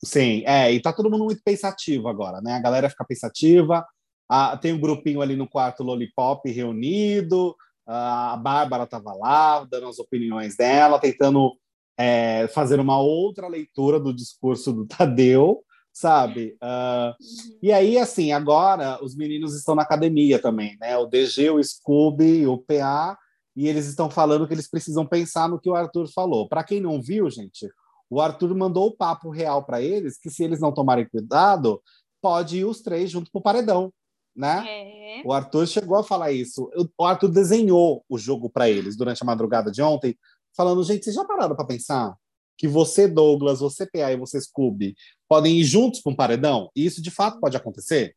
[0.04, 2.54] Sim, é, e tá todo mundo muito pensativo agora, né?
[2.54, 3.86] A galera fica pensativa.
[4.30, 7.56] Ah, tem um grupinho ali no quarto Lollipop reunido.
[7.86, 11.58] a Bárbara tava lá, dando as opiniões dela, tentando
[11.98, 15.64] é, fazer uma outra leitura do discurso do Tadeu
[15.98, 16.56] sabe?
[16.62, 17.58] Uh, uhum.
[17.64, 20.96] E aí, assim, agora os meninos estão na academia também, né?
[20.96, 23.18] O DG, o Scooby, o PA,
[23.56, 26.48] e eles estão falando que eles precisam pensar no que o Arthur falou.
[26.48, 27.68] Para quem não viu, gente,
[28.10, 31.82] o Arthur mandou o papo real para eles que se eles não tomarem cuidado,
[32.22, 33.92] pode ir os três junto pro paredão,
[34.36, 34.66] né?
[34.68, 35.22] É.
[35.26, 36.70] O Arthur chegou a falar isso.
[36.98, 40.18] O Arthur desenhou o jogo para eles durante a madrugada de ontem,
[40.56, 42.16] falando, gente, vocês já pararam para pensar
[42.58, 44.96] que você, Douglas, você, PA e você, Scooby,
[45.30, 46.72] podem ir juntos para um paredão?
[46.76, 48.16] E isso de fato pode acontecer?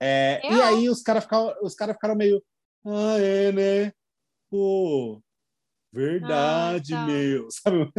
[0.00, 2.42] É, e aí os caras ficaram, os cara ficaram meio.
[2.84, 3.92] Ah, é, né?
[4.50, 5.22] Pô,
[5.92, 7.06] verdade, ah, tá.
[7.06, 7.48] meu.
[7.50, 7.92] Sabe?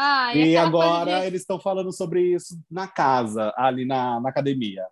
[0.00, 1.26] Ah, e, e agora de...
[1.26, 4.86] eles estão falando sobre isso na casa, ali na, na academia.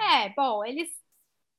[0.00, 0.90] É, bom, eles.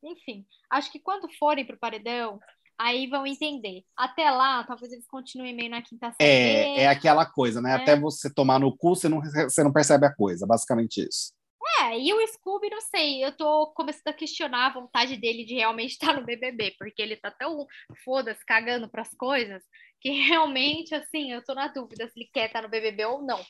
[0.03, 2.37] Enfim, acho que quando forem para o paredão,
[2.77, 3.85] aí vão entender.
[3.95, 6.21] Até lá, talvez eles continuem meio na quinta série.
[6.21, 7.71] É, é aquela coisa, né?
[7.71, 7.75] É.
[7.75, 11.31] Até você tomar no cu, você não, você não percebe a coisa, basicamente isso.
[11.81, 15.55] É, e o Scooby, não sei, eu tô começando a questionar a vontade dele de
[15.55, 17.65] realmente estar no BBB, porque ele tá tão
[18.03, 19.63] foda-se, cagando pras coisas,
[19.99, 23.43] que realmente, assim, eu tô na dúvida se ele quer estar no BBB ou não.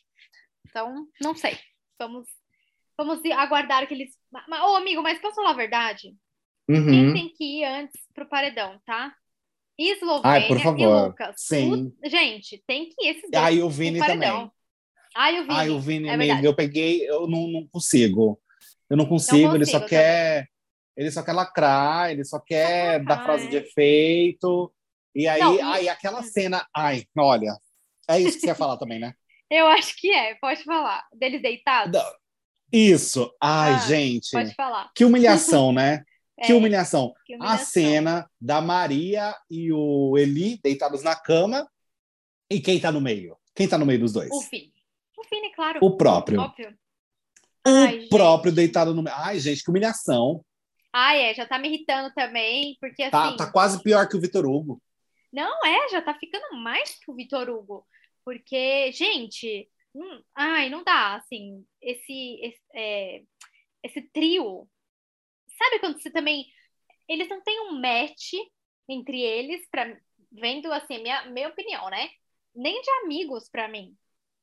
[0.67, 1.57] Então, não sei.
[1.99, 2.27] Vamos,
[2.97, 4.17] vamos aguardar que eles.
[4.33, 6.15] Ô, amigo, mas posso falar a verdade?
[6.69, 6.89] Uhum.
[6.89, 9.13] Quem tem que ir antes pro paredão, tá?
[9.77, 10.79] Eslovênia Ai, por favor.
[10.79, 11.35] e Lucas.
[11.37, 11.93] Sim.
[12.03, 12.09] O...
[12.09, 13.43] Gente, tem que ir esses dois.
[13.43, 14.51] Ai, o Vini também.
[15.15, 15.55] Ai, o Vini.
[15.55, 18.39] Ai, o Vini, é eu peguei, eu não, não consigo.
[18.89, 20.47] Eu não consigo, não ele só quer.
[20.95, 24.71] Ele só quer lacrar, ele só quer ah, dar frase de efeito.
[25.15, 26.67] E aí, não, aí aquela cena.
[26.75, 27.57] Ai, olha.
[28.07, 29.13] É isso que você ia falar também, né?
[29.49, 31.03] Eu acho que é, pode falar.
[31.13, 32.01] Deles deitados?
[32.71, 33.31] Isso.
[33.41, 34.31] Ai, ah, gente.
[34.31, 34.91] Pode falar.
[34.95, 36.03] Que humilhação, né?
[36.43, 37.13] Que, é, humilhação.
[37.27, 37.61] que humilhação.
[37.61, 41.69] A cena da Maria e o Eli deitados na cama.
[42.49, 43.37] E quem tá no meio?
[43.55, 44.31] Quem tá no meio dos dois?
[44.31, 44.72] O Fini.
[45.23, 45.79] O Fini, claro.
[45.81, 46.41] O próprio.
[46.41, 46.77] Óbvio.
[47.65, 48.57] O Ai, próprio gente.
[48.57, 49.03] deitado no.
[49.09, 50.43] Ai, gente, que humilhação.
[50.91, 53.37] Ai, é, já tá me irritando também, porque tá, assim...
[53.37, 54.81] Tá quase pior que o Vitor Hugo.
[55.31, 57.85] Não, é, já tá ficando mais que o Vitor Hugo.
[58.23, 63.23] Porque, gente, hum, ai, não dá, assim, esse, esse, é,
[63.83, 64.69] esse trio
[65.57, 66.45] Sabe quando você também.
[67.07, 68.33] Eles não têm um match
[68.87, 69.97] entre eles, pra,
[70.31, 72.09] vendo assim, minha, minha opinião, né?
[72.55, 73.95] Nem de amigos para mim.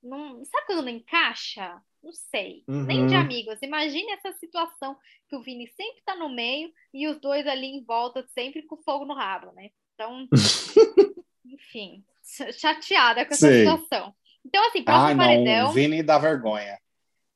[0.02, 1.80] Não, sabe quando não encaixa?
[2.02, 2.64] Não sei.
[2.66, 2.84] Uhum.
[2.84, 3.58] Nem de amigos.
[3.62, 4.96] Imagine essa situação
[5.28, 8.76] que o Vini sempre tá no meio e os dois ali em volta, sempre com
[8.78, 9.70] fogo no rabo, né?
[9.94, 10.26] Então,
[11.44, 12.02] enfim,
[12.52, 13.58] chateada com essa Sim.
[13.58, 14.14] situação.
[14.44, 15.68] Então, assim, próximo ah, paredão.
[15.68, 16.78] O Vini dá vergonha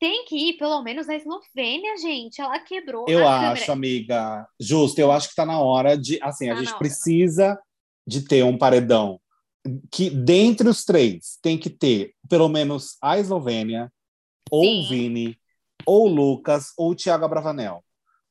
[0.04, 2.38] tem que ir, pelo menos, a Eslovênia, gente.
[2.38, 3.06] Ela quebrou.
[3.08, 3.72] Eu acho, câmera.
[3.72, 4.48] amiga.
[4.60, 6.18] Justo, eu acho que está na hora de.
[6.22, 7.58] Assim, a tá gente precisa
[8.06, 9.18] de ter um paredão
[9.90, 13.92] que, dentre os três, tem que ter pelo menos a Eslovênia,
[14.50, 15.38] ou o Vini,
[15.86, 17.82] ou o Lucas, ou o Thiago Abravanel.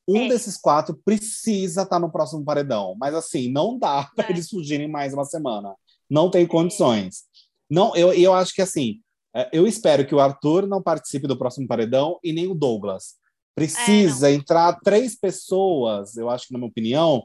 [0.06, 0.28] Um é.
[0.28, 2.94] desses quatro precisa estar tá no próximo paredão.
[2.98, 4.30] Mas, assim, não dá para é.
[4.30, 5.74] eles fugirem mais uma semana.
[6.08, 7.24] Não tem condições.
[7.68, 9.00] Não, eu, eu acho que, assim,
[9.36, 13.16] É, eu espero que o Arthur não participe do próximo paredão e nem o Douglas.
[13.54, 17.24] Precisa é, entrar três pessoas, eu acho que, na minha opinião,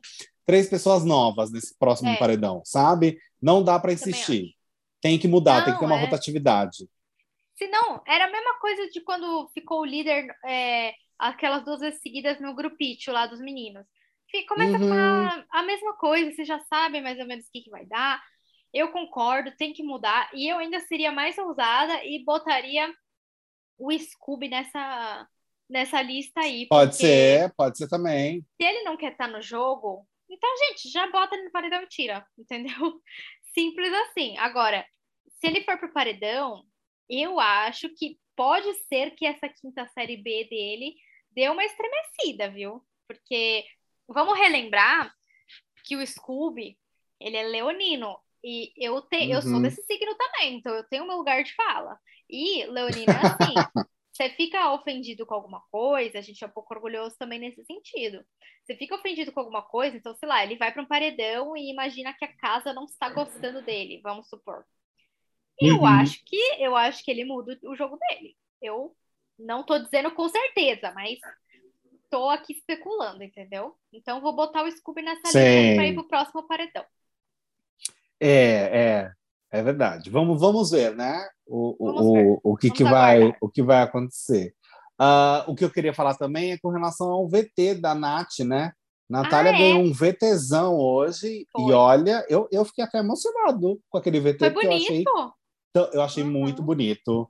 [0.49, 2.17] três pessoas novas nesse próximo é.
[2.17, 3.19] paredão, sabe?
[3.39, 4.55] Não dá para insistir.
[4.99, 6.01] Tem que mudar, não, tem que ter uma é.
[6.03, 6.89] rotatividade.
[7.55, 12.01] Se não, era a mesma coisa de quando ficou o líder é, aquelas duas vezes
[12.01, 13.85] seguidas no grupito lá dos meninos.
[14.47, 14.91] Começa uhum.
[14.91, 18.19] a, a mesma coisa, você já sabe mais ou menos o que, que vai dar.
[18.73, 20.31] Eu concordo, tem que mudar.
[20.33, 22.91] E eu ainda seria mais ousada e botaria
[23.77, 25.27] o Scooby nessa,
[25.69, 26.65] nessa lista aí.
[26.67, 28.43] Pode ser, pode ser também.
[28.59, 31.87] Se ele não quer estar no jogo, então, gente, já bota ele no paredão e
[31.87, 32.73] tira, entendeu?
[33.53, 34.37] Simples assim.
[34.37, 34.85] Agora,
[35.27, 36.63] se ele for pro paredão,
[37.09, 40.95] eu acho que pode ser que essa quinta série B dele
[41.31, 42.85] dê uma estremecida, viu?
[43.07, 43.65] Porque
[44.07, 45.13] vamos relembrar
[45.83, 46.77] que o Scooby,
[47.19, 48.17] ele é leonino.
[48.43, 49.31] E eu, te, uhum.
[49.31, 49.61] eu sou uhum.
[49.61, 51.99] desse signo também, então eu tenho meu lugar de fala.
[52.29, 53.53] E leonino é assim,
[54.19, 58.21] você fica ofendido com alguma coisa, a gente é um pouco orgulhoso também nesse sentido.
[58.65, 61.71] Você fica ofendido com alguma coisa, então, sei lá, ele vai para um paredão e
[61.71, 64.65] imagina que a casa não está gostando dele, vamos supor.
[65.61, 65.77] E uhum.
[65.77, 68.35] eu acho que eu acho que ele muda o jogo dele.
[68.61, 68.93] Eu
[69.37, 71.17] não tô dizendo com certeza, mas
[72.09, 73.77] tô aqui especulando, entendeu?
[73.93, 76.83] Então vou botar o Scooby nessa lista para ir pro próximo paredão.
[78.19, 79.11] É, é.
[79.51, 80.09] É verdade.
[80.09, 81.27] Vamos, vamos ver, né?
[81.51, 82.39] O, o, ver.
[82.43, 84.53] o, que, que, vai, o que vai acontecer.
[85.01, 88.71] Uh, o que eu queria falar também é com relação ao VT da Nath, né?
[89.09, 89.57] Natália ah, é?
[89.57, 91.63] ganhou um VTzão hoje Foi.
[91.63, 94.37] e olha, eu, eu fiquei até emocionado com aquele VT.
[94.37, 95.09] Foi bonito.
[95.75, 96.29] Eu achei, eu achei uhum.
[96.29, 97.27] muito bonito.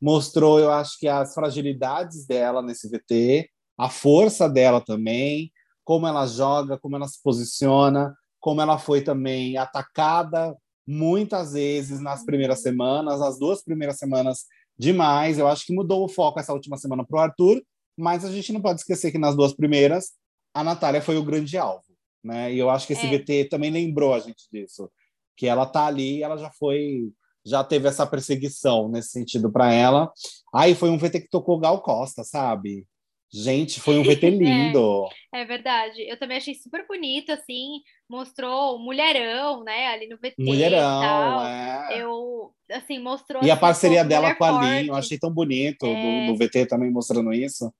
[0.00, 3.48] Mostrou, eu acho que as fragilidades dela nesse VT,
[3.78, 5.52] a força dela também,
[5.84, 12.24] como ela joga, como ela se posiciona, como ela foi também atacada muitas vezes nas
[12.24, 14.46] primeiras semanas, as duas primeiras semanas
[14.78, 15.38] demais.
[15.38, 17.62] Eu acho que mudou o foco essa última semana para o Arthur,
[17.96, 20.12] mas a gente não pode esquecer que nas duas primeiras
[20.54, 21.84] a Natália foi o grande alvo,
[22.22, 22.52] né?
[22.52, 23.18] E eu acho que esse é.
[23.18, 24.90] VT também lembrou a gente disso,
[25.36, 27.10] que ela tá ali, ela já foi,
[27.44, 30.12] já teve essa perseguição nesse sentido para ela.
[30.54, 32.86] Aí foi um VT que tocou Gal Costa, sabe?
[33.32, 35.08] Gente, foi um VT lindo.
[35.32, 36.02] É, é, verdade.
[36.02, 37.80] Eu também achei super bonito, assim.
[38.08, 39.86] Mostrou mulherão, né?
[39.86, 40.34] Ali no VT.
[40.38, 42.02] Mulherão, é.
[42.02, 43.42] Eu, assim, mostrou.
[43.42, 46.26] E a assim, parceria dela com a Lin, eu achei tão bonito é...
[46.26, 47.72] do, do VT também mostrando isso.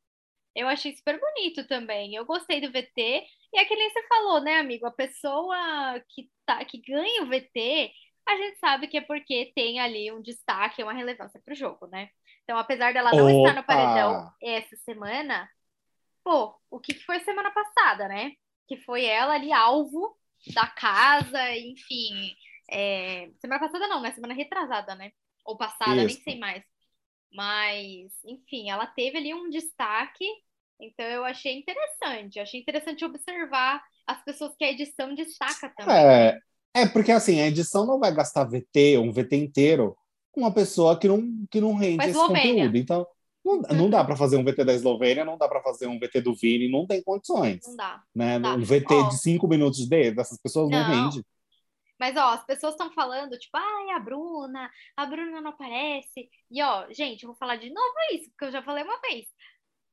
[0.55, 2.15] Eu achei super bonito também.
[2.15, 3.23] Eu gostei do VT.
[3.53, 4.87] E é que nem você falou, né, amigo?
[4.87, 5.57] A pessoa
[6.09, 7.91] que, tá, que ganha o VT,
[8.27, 11.87] a gente sabe que é porque tem ali um destaque, uma relevância para o jogo,
[11.87, 12.09] né?
[12.45, 13.49] Então, apesar dela não Opa!
[13.49, 15.49] estar no paredão essa semana,
[16.25, 18.33] pô, o que foi semana passada, né?
[18.67, 20.17] Que foi ela ali alvo
[20.55, 22.35] da casa, enfim.
[22.71, 23.31] É...
[23.41, 24.13] Semana passada não, né?
[24.13, 25.13] Semana retrasada, né?
[25.45, 26.07] Ou passada, Isso.
[26.07, 26.65] nem sei mais.
[27.33, 30.25] Mas, enfim, ela teve ali um destaque,
[30.81, 32.39] então eu achei interessante.
[32.39, 35.95] achei interessante observar as pessoas que a edição destaca também.
[35.95, 36.39] É,
[36.75, 39.97] é porque assim, a edição não vai gastar VT, um VT inteiro,
[40.41, 42.77] uma pessoa que não, que não rende esse conteúdo.
[42.77, 43.07] Então,
[43.45, 46.21] não, não dá para fazer um VT da Eslovênia, não dá para fazer um VT
[46.21, 47.61] do Vini, não tem condições.
[47.67, 48.03] Não dá.
[48.15, 48.39] Né?
[48.39, 48.57] Não dá.
[48.57, 51.25] Um VT de cinco minutos de, dessas pessoas não, não rende.
[51.99, 56.29] Mas, ó, as pessoas estão falando, tipo, ai, a Bruna, a Bruna não aparece.
[56.51, 59.27] E, ó, gente, eu vou falar de novo isso, porque eu já falei uma vez.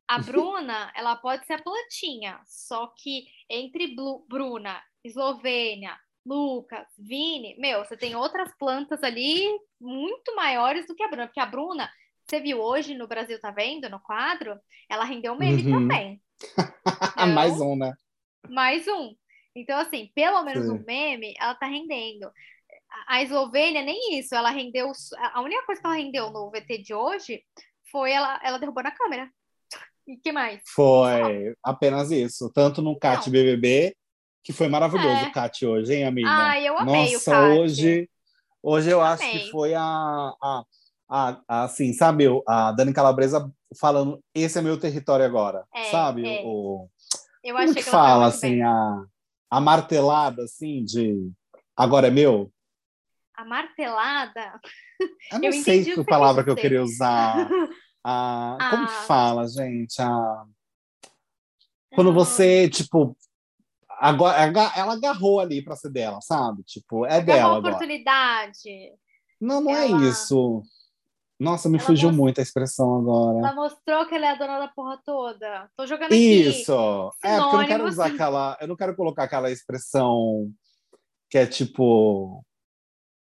[0.07, 5.95] A Bruna, ela pode ser a plantinha, só que entre Blu Bruna, Eslovênia,
[6.29, 9.47] Lucas, Vini, meu, você tem outras plantas ali
[9.81, 11.89] muito maiores do que a Bruna, porque a Bruna,
[12.23, 14.59] você viu hoje no Brasil, tá vendo, no quadro?
[14.87, 15.87] Ela rendeu meme uhum.
[15.87, 16.21] também.
[17.11, 17.93] Então, mais um, né?
[18.47, 19.13] Mais um.
[19.53, 20.71] Então, assim, pelo menos Sim.
[20.71, 22.31] um meme, ela tá rendendo.
[23.07, 24.91] A Eslovênia, nem isso, ela rendeu.
[25.33, 27.43] A única coisa que ela rendeu no VT de hoje
[27.91, 29.29] foi ela, ela derrubou na câmera.
[30.07, 30.61] E que mais?
[30.65, 32.51] Foi apenas isso.
[32.51, 33.95] Tanto no CAT BBB
[34.49, 35.27] que foi maravilhoso é.
[35.27, 36.27] o Cat hoje, hein, amiga?
[36.27, 37.59] Ah, eu amei Nossa, o Cat.
[37.59, 38.09] hoje,
[38.63, 40.63] hoje eu, acho que foi a, a,
[41.07, 43.47] a, a, assim, sabe, a Dani Calabresa
[43.79, 46.27] falando, esse é meu território agora, é, sabe?
[46.27, 46.41] É.
[46.43, 46.89] O,
[47.43, 49.03] eu achei que, que fala, assim, a,
[49.51, 51.31] a martelada, assim, de
[51.77, 52.51] agora é meu?
[53.37, 54.59] A martelada?
[55.31, 57.47] Eu não eu sei que palavra que eu queria usar.
[58.03, 60.01] A, como que fala, gente?
[60.01, 60.43] A,
[61.93, 63.15] quando você, tipo,
[63.99, 64.37] agora
[64.75, 66.63] ela agarrou ali para ser dela, sabe?
[66.63, 67.49] Tipo, é Agarrou dela.
[67.49, 68.93] Uma oportunidade.
[69.39, 70.05] Não, não é ela...
[70.05, 70.63] é isso.
[71.39, 72.19] Nossa, me ela fugiu most...
[72.19, 73.39] muito a expressão agora.
[73.39, 75.69] Ela mostrou que ela é a dona da porra toda.
[75.77, 76.73] Tô jogando Isso.
[76.73, 77.27] aqui.
[77.27, 78.57] É, porque eu não quero usar aquela.
[78.59, 80.51] Eu não quero colocar aquela expressão
[81.29, 82.43] que é tipo.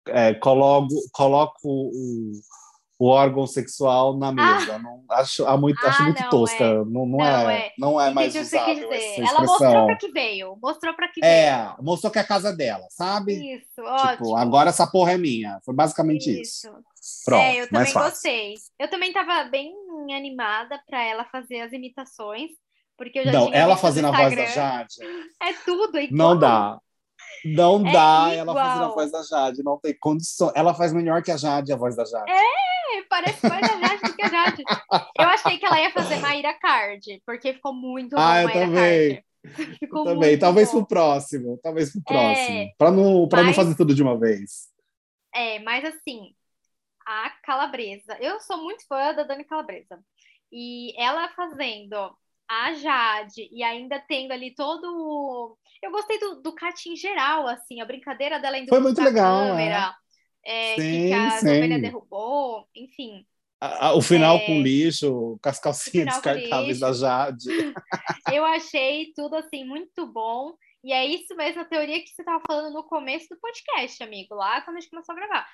[0.07, 2.31] É, coloco, coloco o,
[2.97, 4.75] o órgão sexual na mesa.
[4.75, 4.79] Ah.
[4.79, 6.63] Não, acho, há muito, ah, acho muito não, tosca.
[6.63, 6.73] É.
[6.73, 10.57] Não, não, não, é, é, não é mais usável Ela mostrou para que veio.
[10.61, 11.55] Mostrou para que é, veio.
[11.55, 13.55] É, mostrou que é a casa dela, sabe?
[13.55, 14.37] Isso, tipo, ótimo.
[14.37, 15.59] agora essa porra é minha.
[15.65, 16.67] Foi basicamente isso.
[16.67, 17.23] isso.
[17.25, 18.55] Pronto, é, eu também gostei.
[18.79, 19.73] Eu também estava bem
[20.15, 22.51] animada para ela fazer as imitações.
[22.97, 24.95] Porque eu já não, ela fazendo a voz da Jade.
[25.41, 26.17] É tudo igual.
[26.17, 26.79] Não dá.
[27.43, 28.31] Não é dá igual.
[28.31, 30.51] ela fazendo a voz da Jade, não tem condição.
[30.55, 32.31] Ela faz melhor que a Jade, a voz da Jade.
[32.31, 34.63] É, parece mais a Jade do que a Jade.
[35.19, 39.23] Eu achei que ela ia fazer Maíra Card, porque ficou muito ah, bom eu também.
[39.79, 40.79] Ficou eu também, talvez bom.
[40.79, 43.47] pro próximo, talvez pro próximo, é, para não para mas...
[43.47, 44.69] não fazer tudo de uma vez.
[45.31, 46.33] É, mas assim,
[47.05, 49.99] a Calabresa, eu sou muito fã da Dani Calabresa.
[50.51, 51.95] E ela fazendo
[52.47, 55.57] a Jade e ainda tendo ali todo.
[55.85, 59.49] Eu gostei do, do cat em geral, assim, a brincadeira dela indo Foi muito legal.
[59.49, 59.95] Câmera,
[60.43, 60.73] é.
[60.73, 61.81] É, sim, que a sim.
[61.81, 63.25] derrubou, enfim.
[63.61, 64.45] A, a, o final é...
[64.45, 67.47] com lixo, com as calcinhas descartáveis da Jade.
[68.33, 70.55] Eu achei tudo assim muito bom.
[70.83, 74.35] E é isso mesmo a teoria que você estava falando no começo do podcast, amigo,
[74.35, 75.47] lá quando a gente começou a gravar.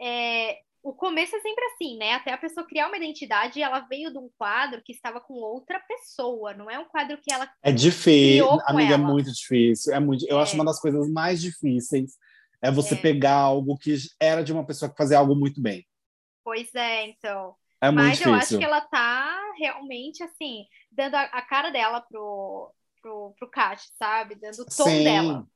[0.00, 0.58] É,
[0.88, 2.14] o começo é sempre assim, né?
[2.14, 5.78] Até a pessoa criar uma identidade, ela veio de um quadro que estava com outra
[5.80, 9.04] pessoa, não é um quadro que ela É difícil, amiga, é ela.
[9.04, 9.92] é muito difícil.
[9.92, 10.54] É muito, eu acho é.
[10.54, 12.16] uma das coisas mais difíceis
[12.62, 12.98] é você é.
[12.98, 15.86] pegar algo que era de uma pessoa que fazia algo muito bem.
[16.42, 17.54] Pois é, então.
[17.82, 18.32] É muito Mas difícil.
[18.32, 22.72] eu acho que ela tá realmente assim, dando a, a cara dela pro
[23.02, 24.36] pro, pro Kat, sabe?
[24.36, 25.04] Dando o tom Sim.
[25.04, 25.46] dela.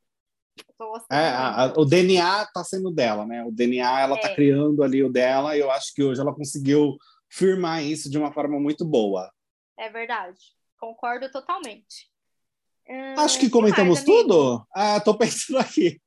[1.11, 3.45] É, a, a, o DNA está sendo dela, né?
[3.45, 4.35] O DNA ela está é.
[4.35, 6.97] criando ali o dela e eu acho que hoje ela conseguiu
[7.31, 9.31] firmar isso de uma forma muito boa.
[9.79, 10.39] É verdade,
[10.79, 12.11] concordo totalmente.
[12.89, 14.67] Hum, acho que comentamos mais, tudo.
[14.75, 16.01] Ah, tô pensando aqui.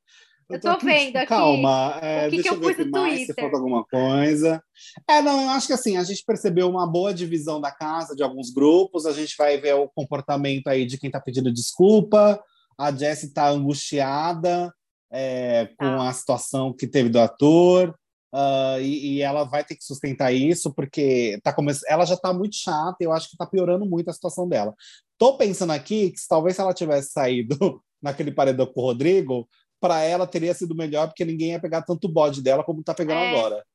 [0.48, 1.28] Eu, eu tô, vendo aqui.
[1.28, 4.62] Calma, é, que deixa que eu, eu ver mais, se falta alguma coisa.
[5.10, 8.22] É, não, eu acho que assim, a gente percebeu uma boa divisão da casa, de
[8.22, 12.40] alguns grupos, a gente vai ver o comportamento aí de quem está pedindo desculpa,
[12.78, 14.74] a Jessie está angustiada
[15.12, 16.10] é, com ah.
[16.10, 17.96] a situação que teve do ator.
[18.34, 21.72] Uh, e, e, ela vai ter que sustentar isso porque tá come...
[21.88, 24.76] ela já está muito chata e eu acho que está piorando muito a situação dela.
[25.18, 29.48] Tô pensando aqui que talvez se ela tivesse saído naquele paredão com o Rodrigo,
[29.80, 33.22] para ela teria sido melhor porque ninguém ia pegar tanto bode dela como está pegando
[33.22, 33.30] é.
[33.30, 33.66] agora.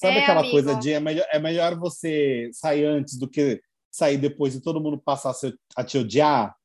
[0.00, 0.54] Sabe é, aquela amigo.
[0.54, 3.60] coisa de é melhor, é melhor você sair antes do que
[3.92, 5.32] sair depois e todo mundo passar
[5.76, 6.57] a te odiar?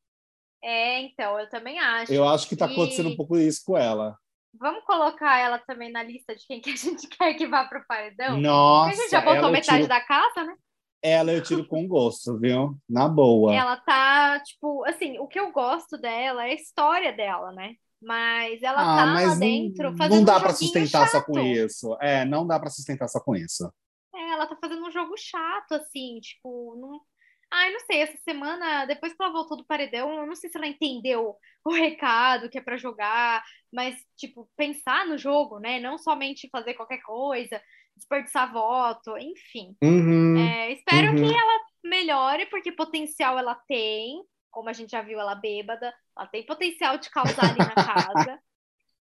[0.63, 2.13] É, então, eu também acho.
[2.13, 4.17] Eu acho que está acontecendo um pouco isso com ela.
[4.57, 7.79] Vamos colocar ela também na lista de quem que a gente quer que vá para
[7.79, 8.39] o paredão?
[8.39, 8.89] Nossa!
[8.89, 9.89] Porque a gente já botou metade tiro...
[9.89, 10.55] da casa, né?
[11.01, 12.77] Ela eu tiro com gosto, viu?
[12.89, 13.53] Na boa.
[13.53, 17.73] Ela tá, tipo, assim, o que eu gosto dela é a história dela, né?
[18.01, 21.11] Mas ela ah, tá mas lá dentro fazendo Não dá um para sustentar chato.
[21.11, 21.97] só com isso.
[21.99, 23.69] É, não dá para sustentar só com isso.
[24.15, 27.01] É, ela tá fazendo um jogo chato, assim, tipo, não,
[27.55, 30.57] Ai, não sei, essa semana, depois que ela voltou do paredão, eu não sei se
[30.57, 35.79] ela entendeu o recado que é para jogar, mas, tipo, pensar no jogo, né?
[35.79, 37.61] Não somente fazer qualquer coisa,
[37.95, 39.77] desperdiçar voto, enfim.
[39.83, 41.15] Uhum, é, espero uhum.
[41.15, 46.27] que ela melhore, porque potencial ela tem, como a gente já viu ela bêbada, ela
[46.27, 48.39] tem potencial de causar ali na casa.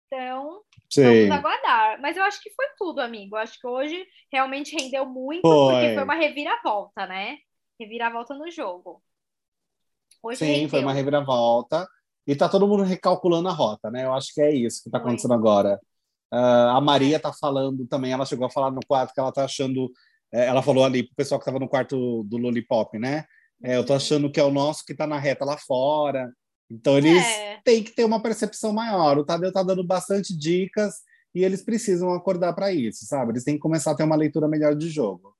[0.08, 1.28] Então, Sim.
[1.28, 2.00] vamos aguardar.
[2.00, 3.34] Mas eu acho que foi tudo, amigo.
[3.34, 5.74] Eu acho que hoje realmente rendeu muito, foi.
[5.74, 7.38] porque foi uma reviravolta, né?
[7.78, 9.02] Reviravolta no jogo.
[10.22, 10.68] Hoje Sim, rendeu.
[10.70, 11.86] foi uma reviravolta.
[12.26, 14.04] E tá todo mundo recalculando a rota, né?
[14.04, 15.80] Eu acho que é isso que tá acontecendo agora.
[16.32, 19.44] Uh, a Maria tá falando também, ela chegou a falar no quarto que ela tá
[19.44, 19.88] achando.
[20.32, 23.24] É, ela falou ali pro pessoal que tava no quarto do Lollipop, né?
[23.62, 23.96] É, eu tô uhum.
[23.96, 26.32] achando que é o nosso que tá na reta lá fora.
[26.68, 27.60] Então eles é.
[27.64, 29.18] têm que ter uma percepção maior.
[29.18, 30.96] O Tadeu tá dando bastante dicas
[31.32, 33.32] e eles precisam acordar para isso, sabe?
[33.32, 35.35] Eles têm que começar a ter uma leitura melhor de jogo.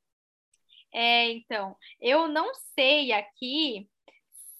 [0.98, 3.86] É, então, eu não sei aqui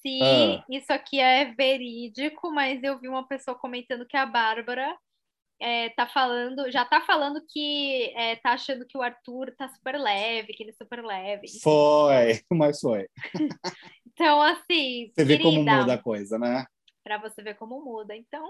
[0.03, 0.63] se ah.
[0.69, 4.95] isso aqui é verídico, mas eu vi uma pessoa comentando que a Bárbara
[5.59, 9.99] é, tá falando, já tá falando que é, tá achando que o Arthur tá super
[9.99, 11.47] leve, que ele é super leve.
[11.63, 13.07] Foi, mas foi.
[14.05, 15.11] então, assim.
[15.15, 16.67] Você vê como muda a coisa, né?
[17.03, 18.15] Para você ver como muda.
[18.15, 18.47] Então,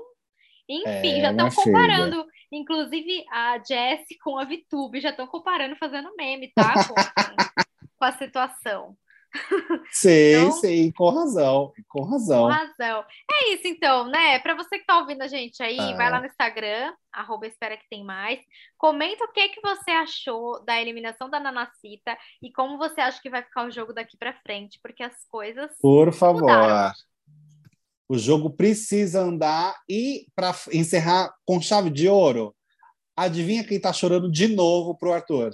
[0.67, 2.33] enfim, é, já estão comparando, filha.
[2.51, 6.73] inclusive a Jessie com a Vitube, já estão comparando, fazendo meme, tá?
[7.97, 8.97] Com, a situação.
[9.91, 12.43] Sei, então, sei, com razão, com razão.
[12.43, 13.05] Com razão.
[13.29, 14.39] É isso então, né?
[14.39, 15.95] Para você que tá ouvindo a gente aí, ah.
[15.95, 18.39] vai lá no Instagram, arroba espera que tem mais.
[18.77, 23.29] Comenta o que que você achou da eliminação da Nanacita e como você acha que
[23.29, 26.41] vai ficar o jogo daqui para frente, porque as coisas Por favor.
[26.41, 26.93] Mudaram.
[28.09, 32.55] O jogo precisa andar e para encerrar com chave de ouro,
[33.17, 35.51] adivinha quem tá chorando de novo pro Arthur?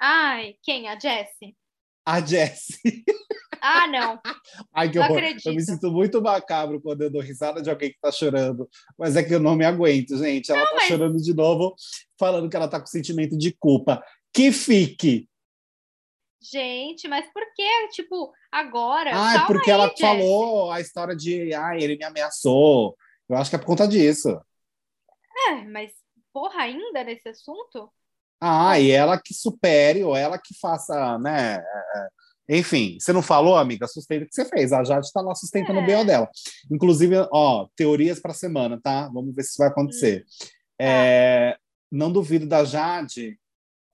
[0.00, 0.88] Ai, quem?
[0.88, 1.56] A Jessie?
[2.06, 3.04] A Jessie.
[3.60, 4.20] Ah, não.
[4.74, 5.16] Ai, que Não horror.
[5.18, 5.46] acredito.
[5.48, 8.68] Eu me sinto muito macabro quando eu dou risada de alguém que tá chorando.
[8.98, 10.52] Mas é que eu não me aguento, gente.
[10.52, 11.74] Ela tá mas- chorando de novo,
[12.18, 14.04] falando que ela tá com sentimento de culpa.
[14.32, 15.28] Que fique!
[16.42, 19.12] Gente, mas por que, tipo, agora?
[19.14, 21.54] Ah, é porque aí, ela falou a história de.
[21.54, 22.94] Ai, ele me ameaçou.
[23.26, 24.28] Eu acho que é por conta disso.
[25.48, 25.90] É, mas
[26.34, 27.90] porra, ainda nesse assunto?
[28.46, 31.54] Ah, e ela que supere, ou ela que faça, né?
[31.56, 32.58] é, é.
[32.58, 33.86] Enfim, você não falou, amiga?
[33.86, 34.70] Sustenta o que você fez.
[34.72, 35.82] A Jade tá lá sustentando É.
[35.82, 36.28] o BO dela.
[36.70, 39.08] Inclusive, ó, teorias para semana, tá?
[39.08, 40.24] Vamos ver se isso vai acontecer.
[40.42, 40.46] Hum.
[40.78, 41.56] É,
[41.90, 43.38] não duvido da Jade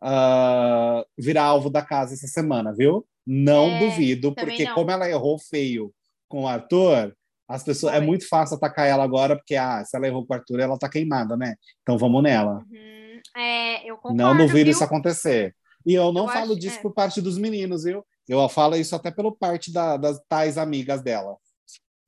[0.02, 3.06] ah, virar alvo da casa essa semana, viu?
[3.26, 4.74] Não É, duvido, porque não.
[4.74, 5.92] como ela errou feio
[6.28, 7.14] com o Arthur,
[7.48, 8.06] as pessoas é Foi.
[8.06, 10.88] muito fácil atacar ela agora, porque ah, se ela errou com o Arthur, ela tá
[10.88, 11.54] queimada, né?
[11.82, 12.64] Então vamos nela.
[12.70, 12.99] Uhum.
[13.36, 14.70] É, eu concordo, Não duvido viu?
[14.72, 15.54] isso acontecer.
[15.86, 16.82] E eu não Eu falo acho- disso é.
[16.82, 18.04] por parte dos meninos, viu?
[18.28, 21.36] Eu falo isso até pelo parte da- das tais amigas dela.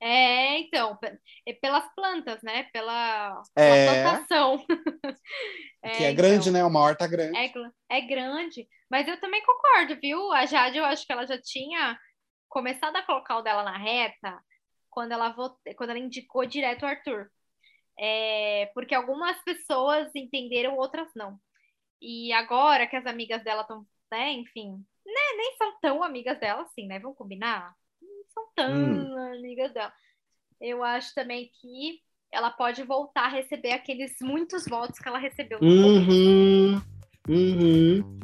[0.00, 0.98] É, então,
[1.46, 2.64] é pelas plantas, né?
[2.72, 3.86] Pela, É.
[3.86, 4.66] pela plantação.
[5.96, 6.64] que é grande, então, né?
[6.64, 7.36] Uma horta grande.
[7.38, 7.52] É,
[7.88, 8.66] é grande.
[8.90, 10.32] Mas eu também concordo, viu?
[10.32, 11.96] A Jade, eu acho que ela já tinha
[12.48, 14.38] começado a colocar o dela na reta
[14.90, 15.54] quando ela, vot...
[15.76, 17.30] quando ela indicou direto o Arthur.
[17.98, 21.38] É, porque algumas pessoas entenderam, outras não.
[22.00, 24.72] E agora que as amigas dela estão, né, enfim,
[25.06, 26.98] né, nem são tão amigas dela assim, né?
[26.98, 27.74] Vamos combinar?
[28.00, 29.34] Não são tão Hum.
[29.34, 29.92] amigas dela.
[30.60, 32.00] Eu acho também que
[32.32, 35.58] ela pode voltar a receber aqueles muitos votos que ela recebeu.
[35.60, 36.80] Uhum.
[37.28, 38.18] Uhum.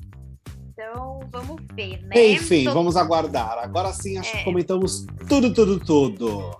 [0.70, 2.30] Então, vamos ver, né?
[2.30, 3.58] Enfim, vamos aguardar.
[3.58, 4.38] Agora sim, acho É.
[4.38, 6.50] que comentamos tudo, tudo, tudo.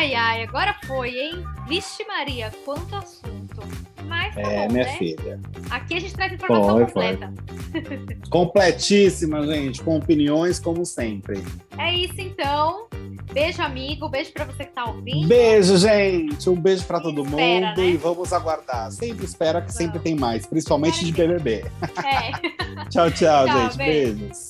[0.00, 1.44] Ai, ai, agora foi, hein?
[1.68, 3.60] Vixe Maria, quanto assunto.
[4.06, 4.96] Mas tá É, bom, minha né?
[4.96, 5.38] filha.
[5.68, 7.16] Aqui a gente traz informação Foi, foi.
[7.16, 7.34] completa.
[8.30, 11.44] Completíssima, gente, com opiniões, como sempre.
[11.76, 12.86] É isso, então.
[13.30, 14.08] Beijo, amigo.
[14.08, 15.28] Beijo pra você que tá ouvindo.
[15.28, 16.48] Beijo, gente.
[16.48, 17.86] Um beijo pra todo Espera, mundo né?
[17.90, 18.90] e vamos aguardar.
[18.90, 21.66] Sempre espera que sempre tem mais, principalmente de BBB.
[22.02, 22.32] É.
[22.88, 23.76] Tchau, tchau, Tchau, gente.
[23.76, 24.16] beijo.
[24.16, 24.49] Beijos.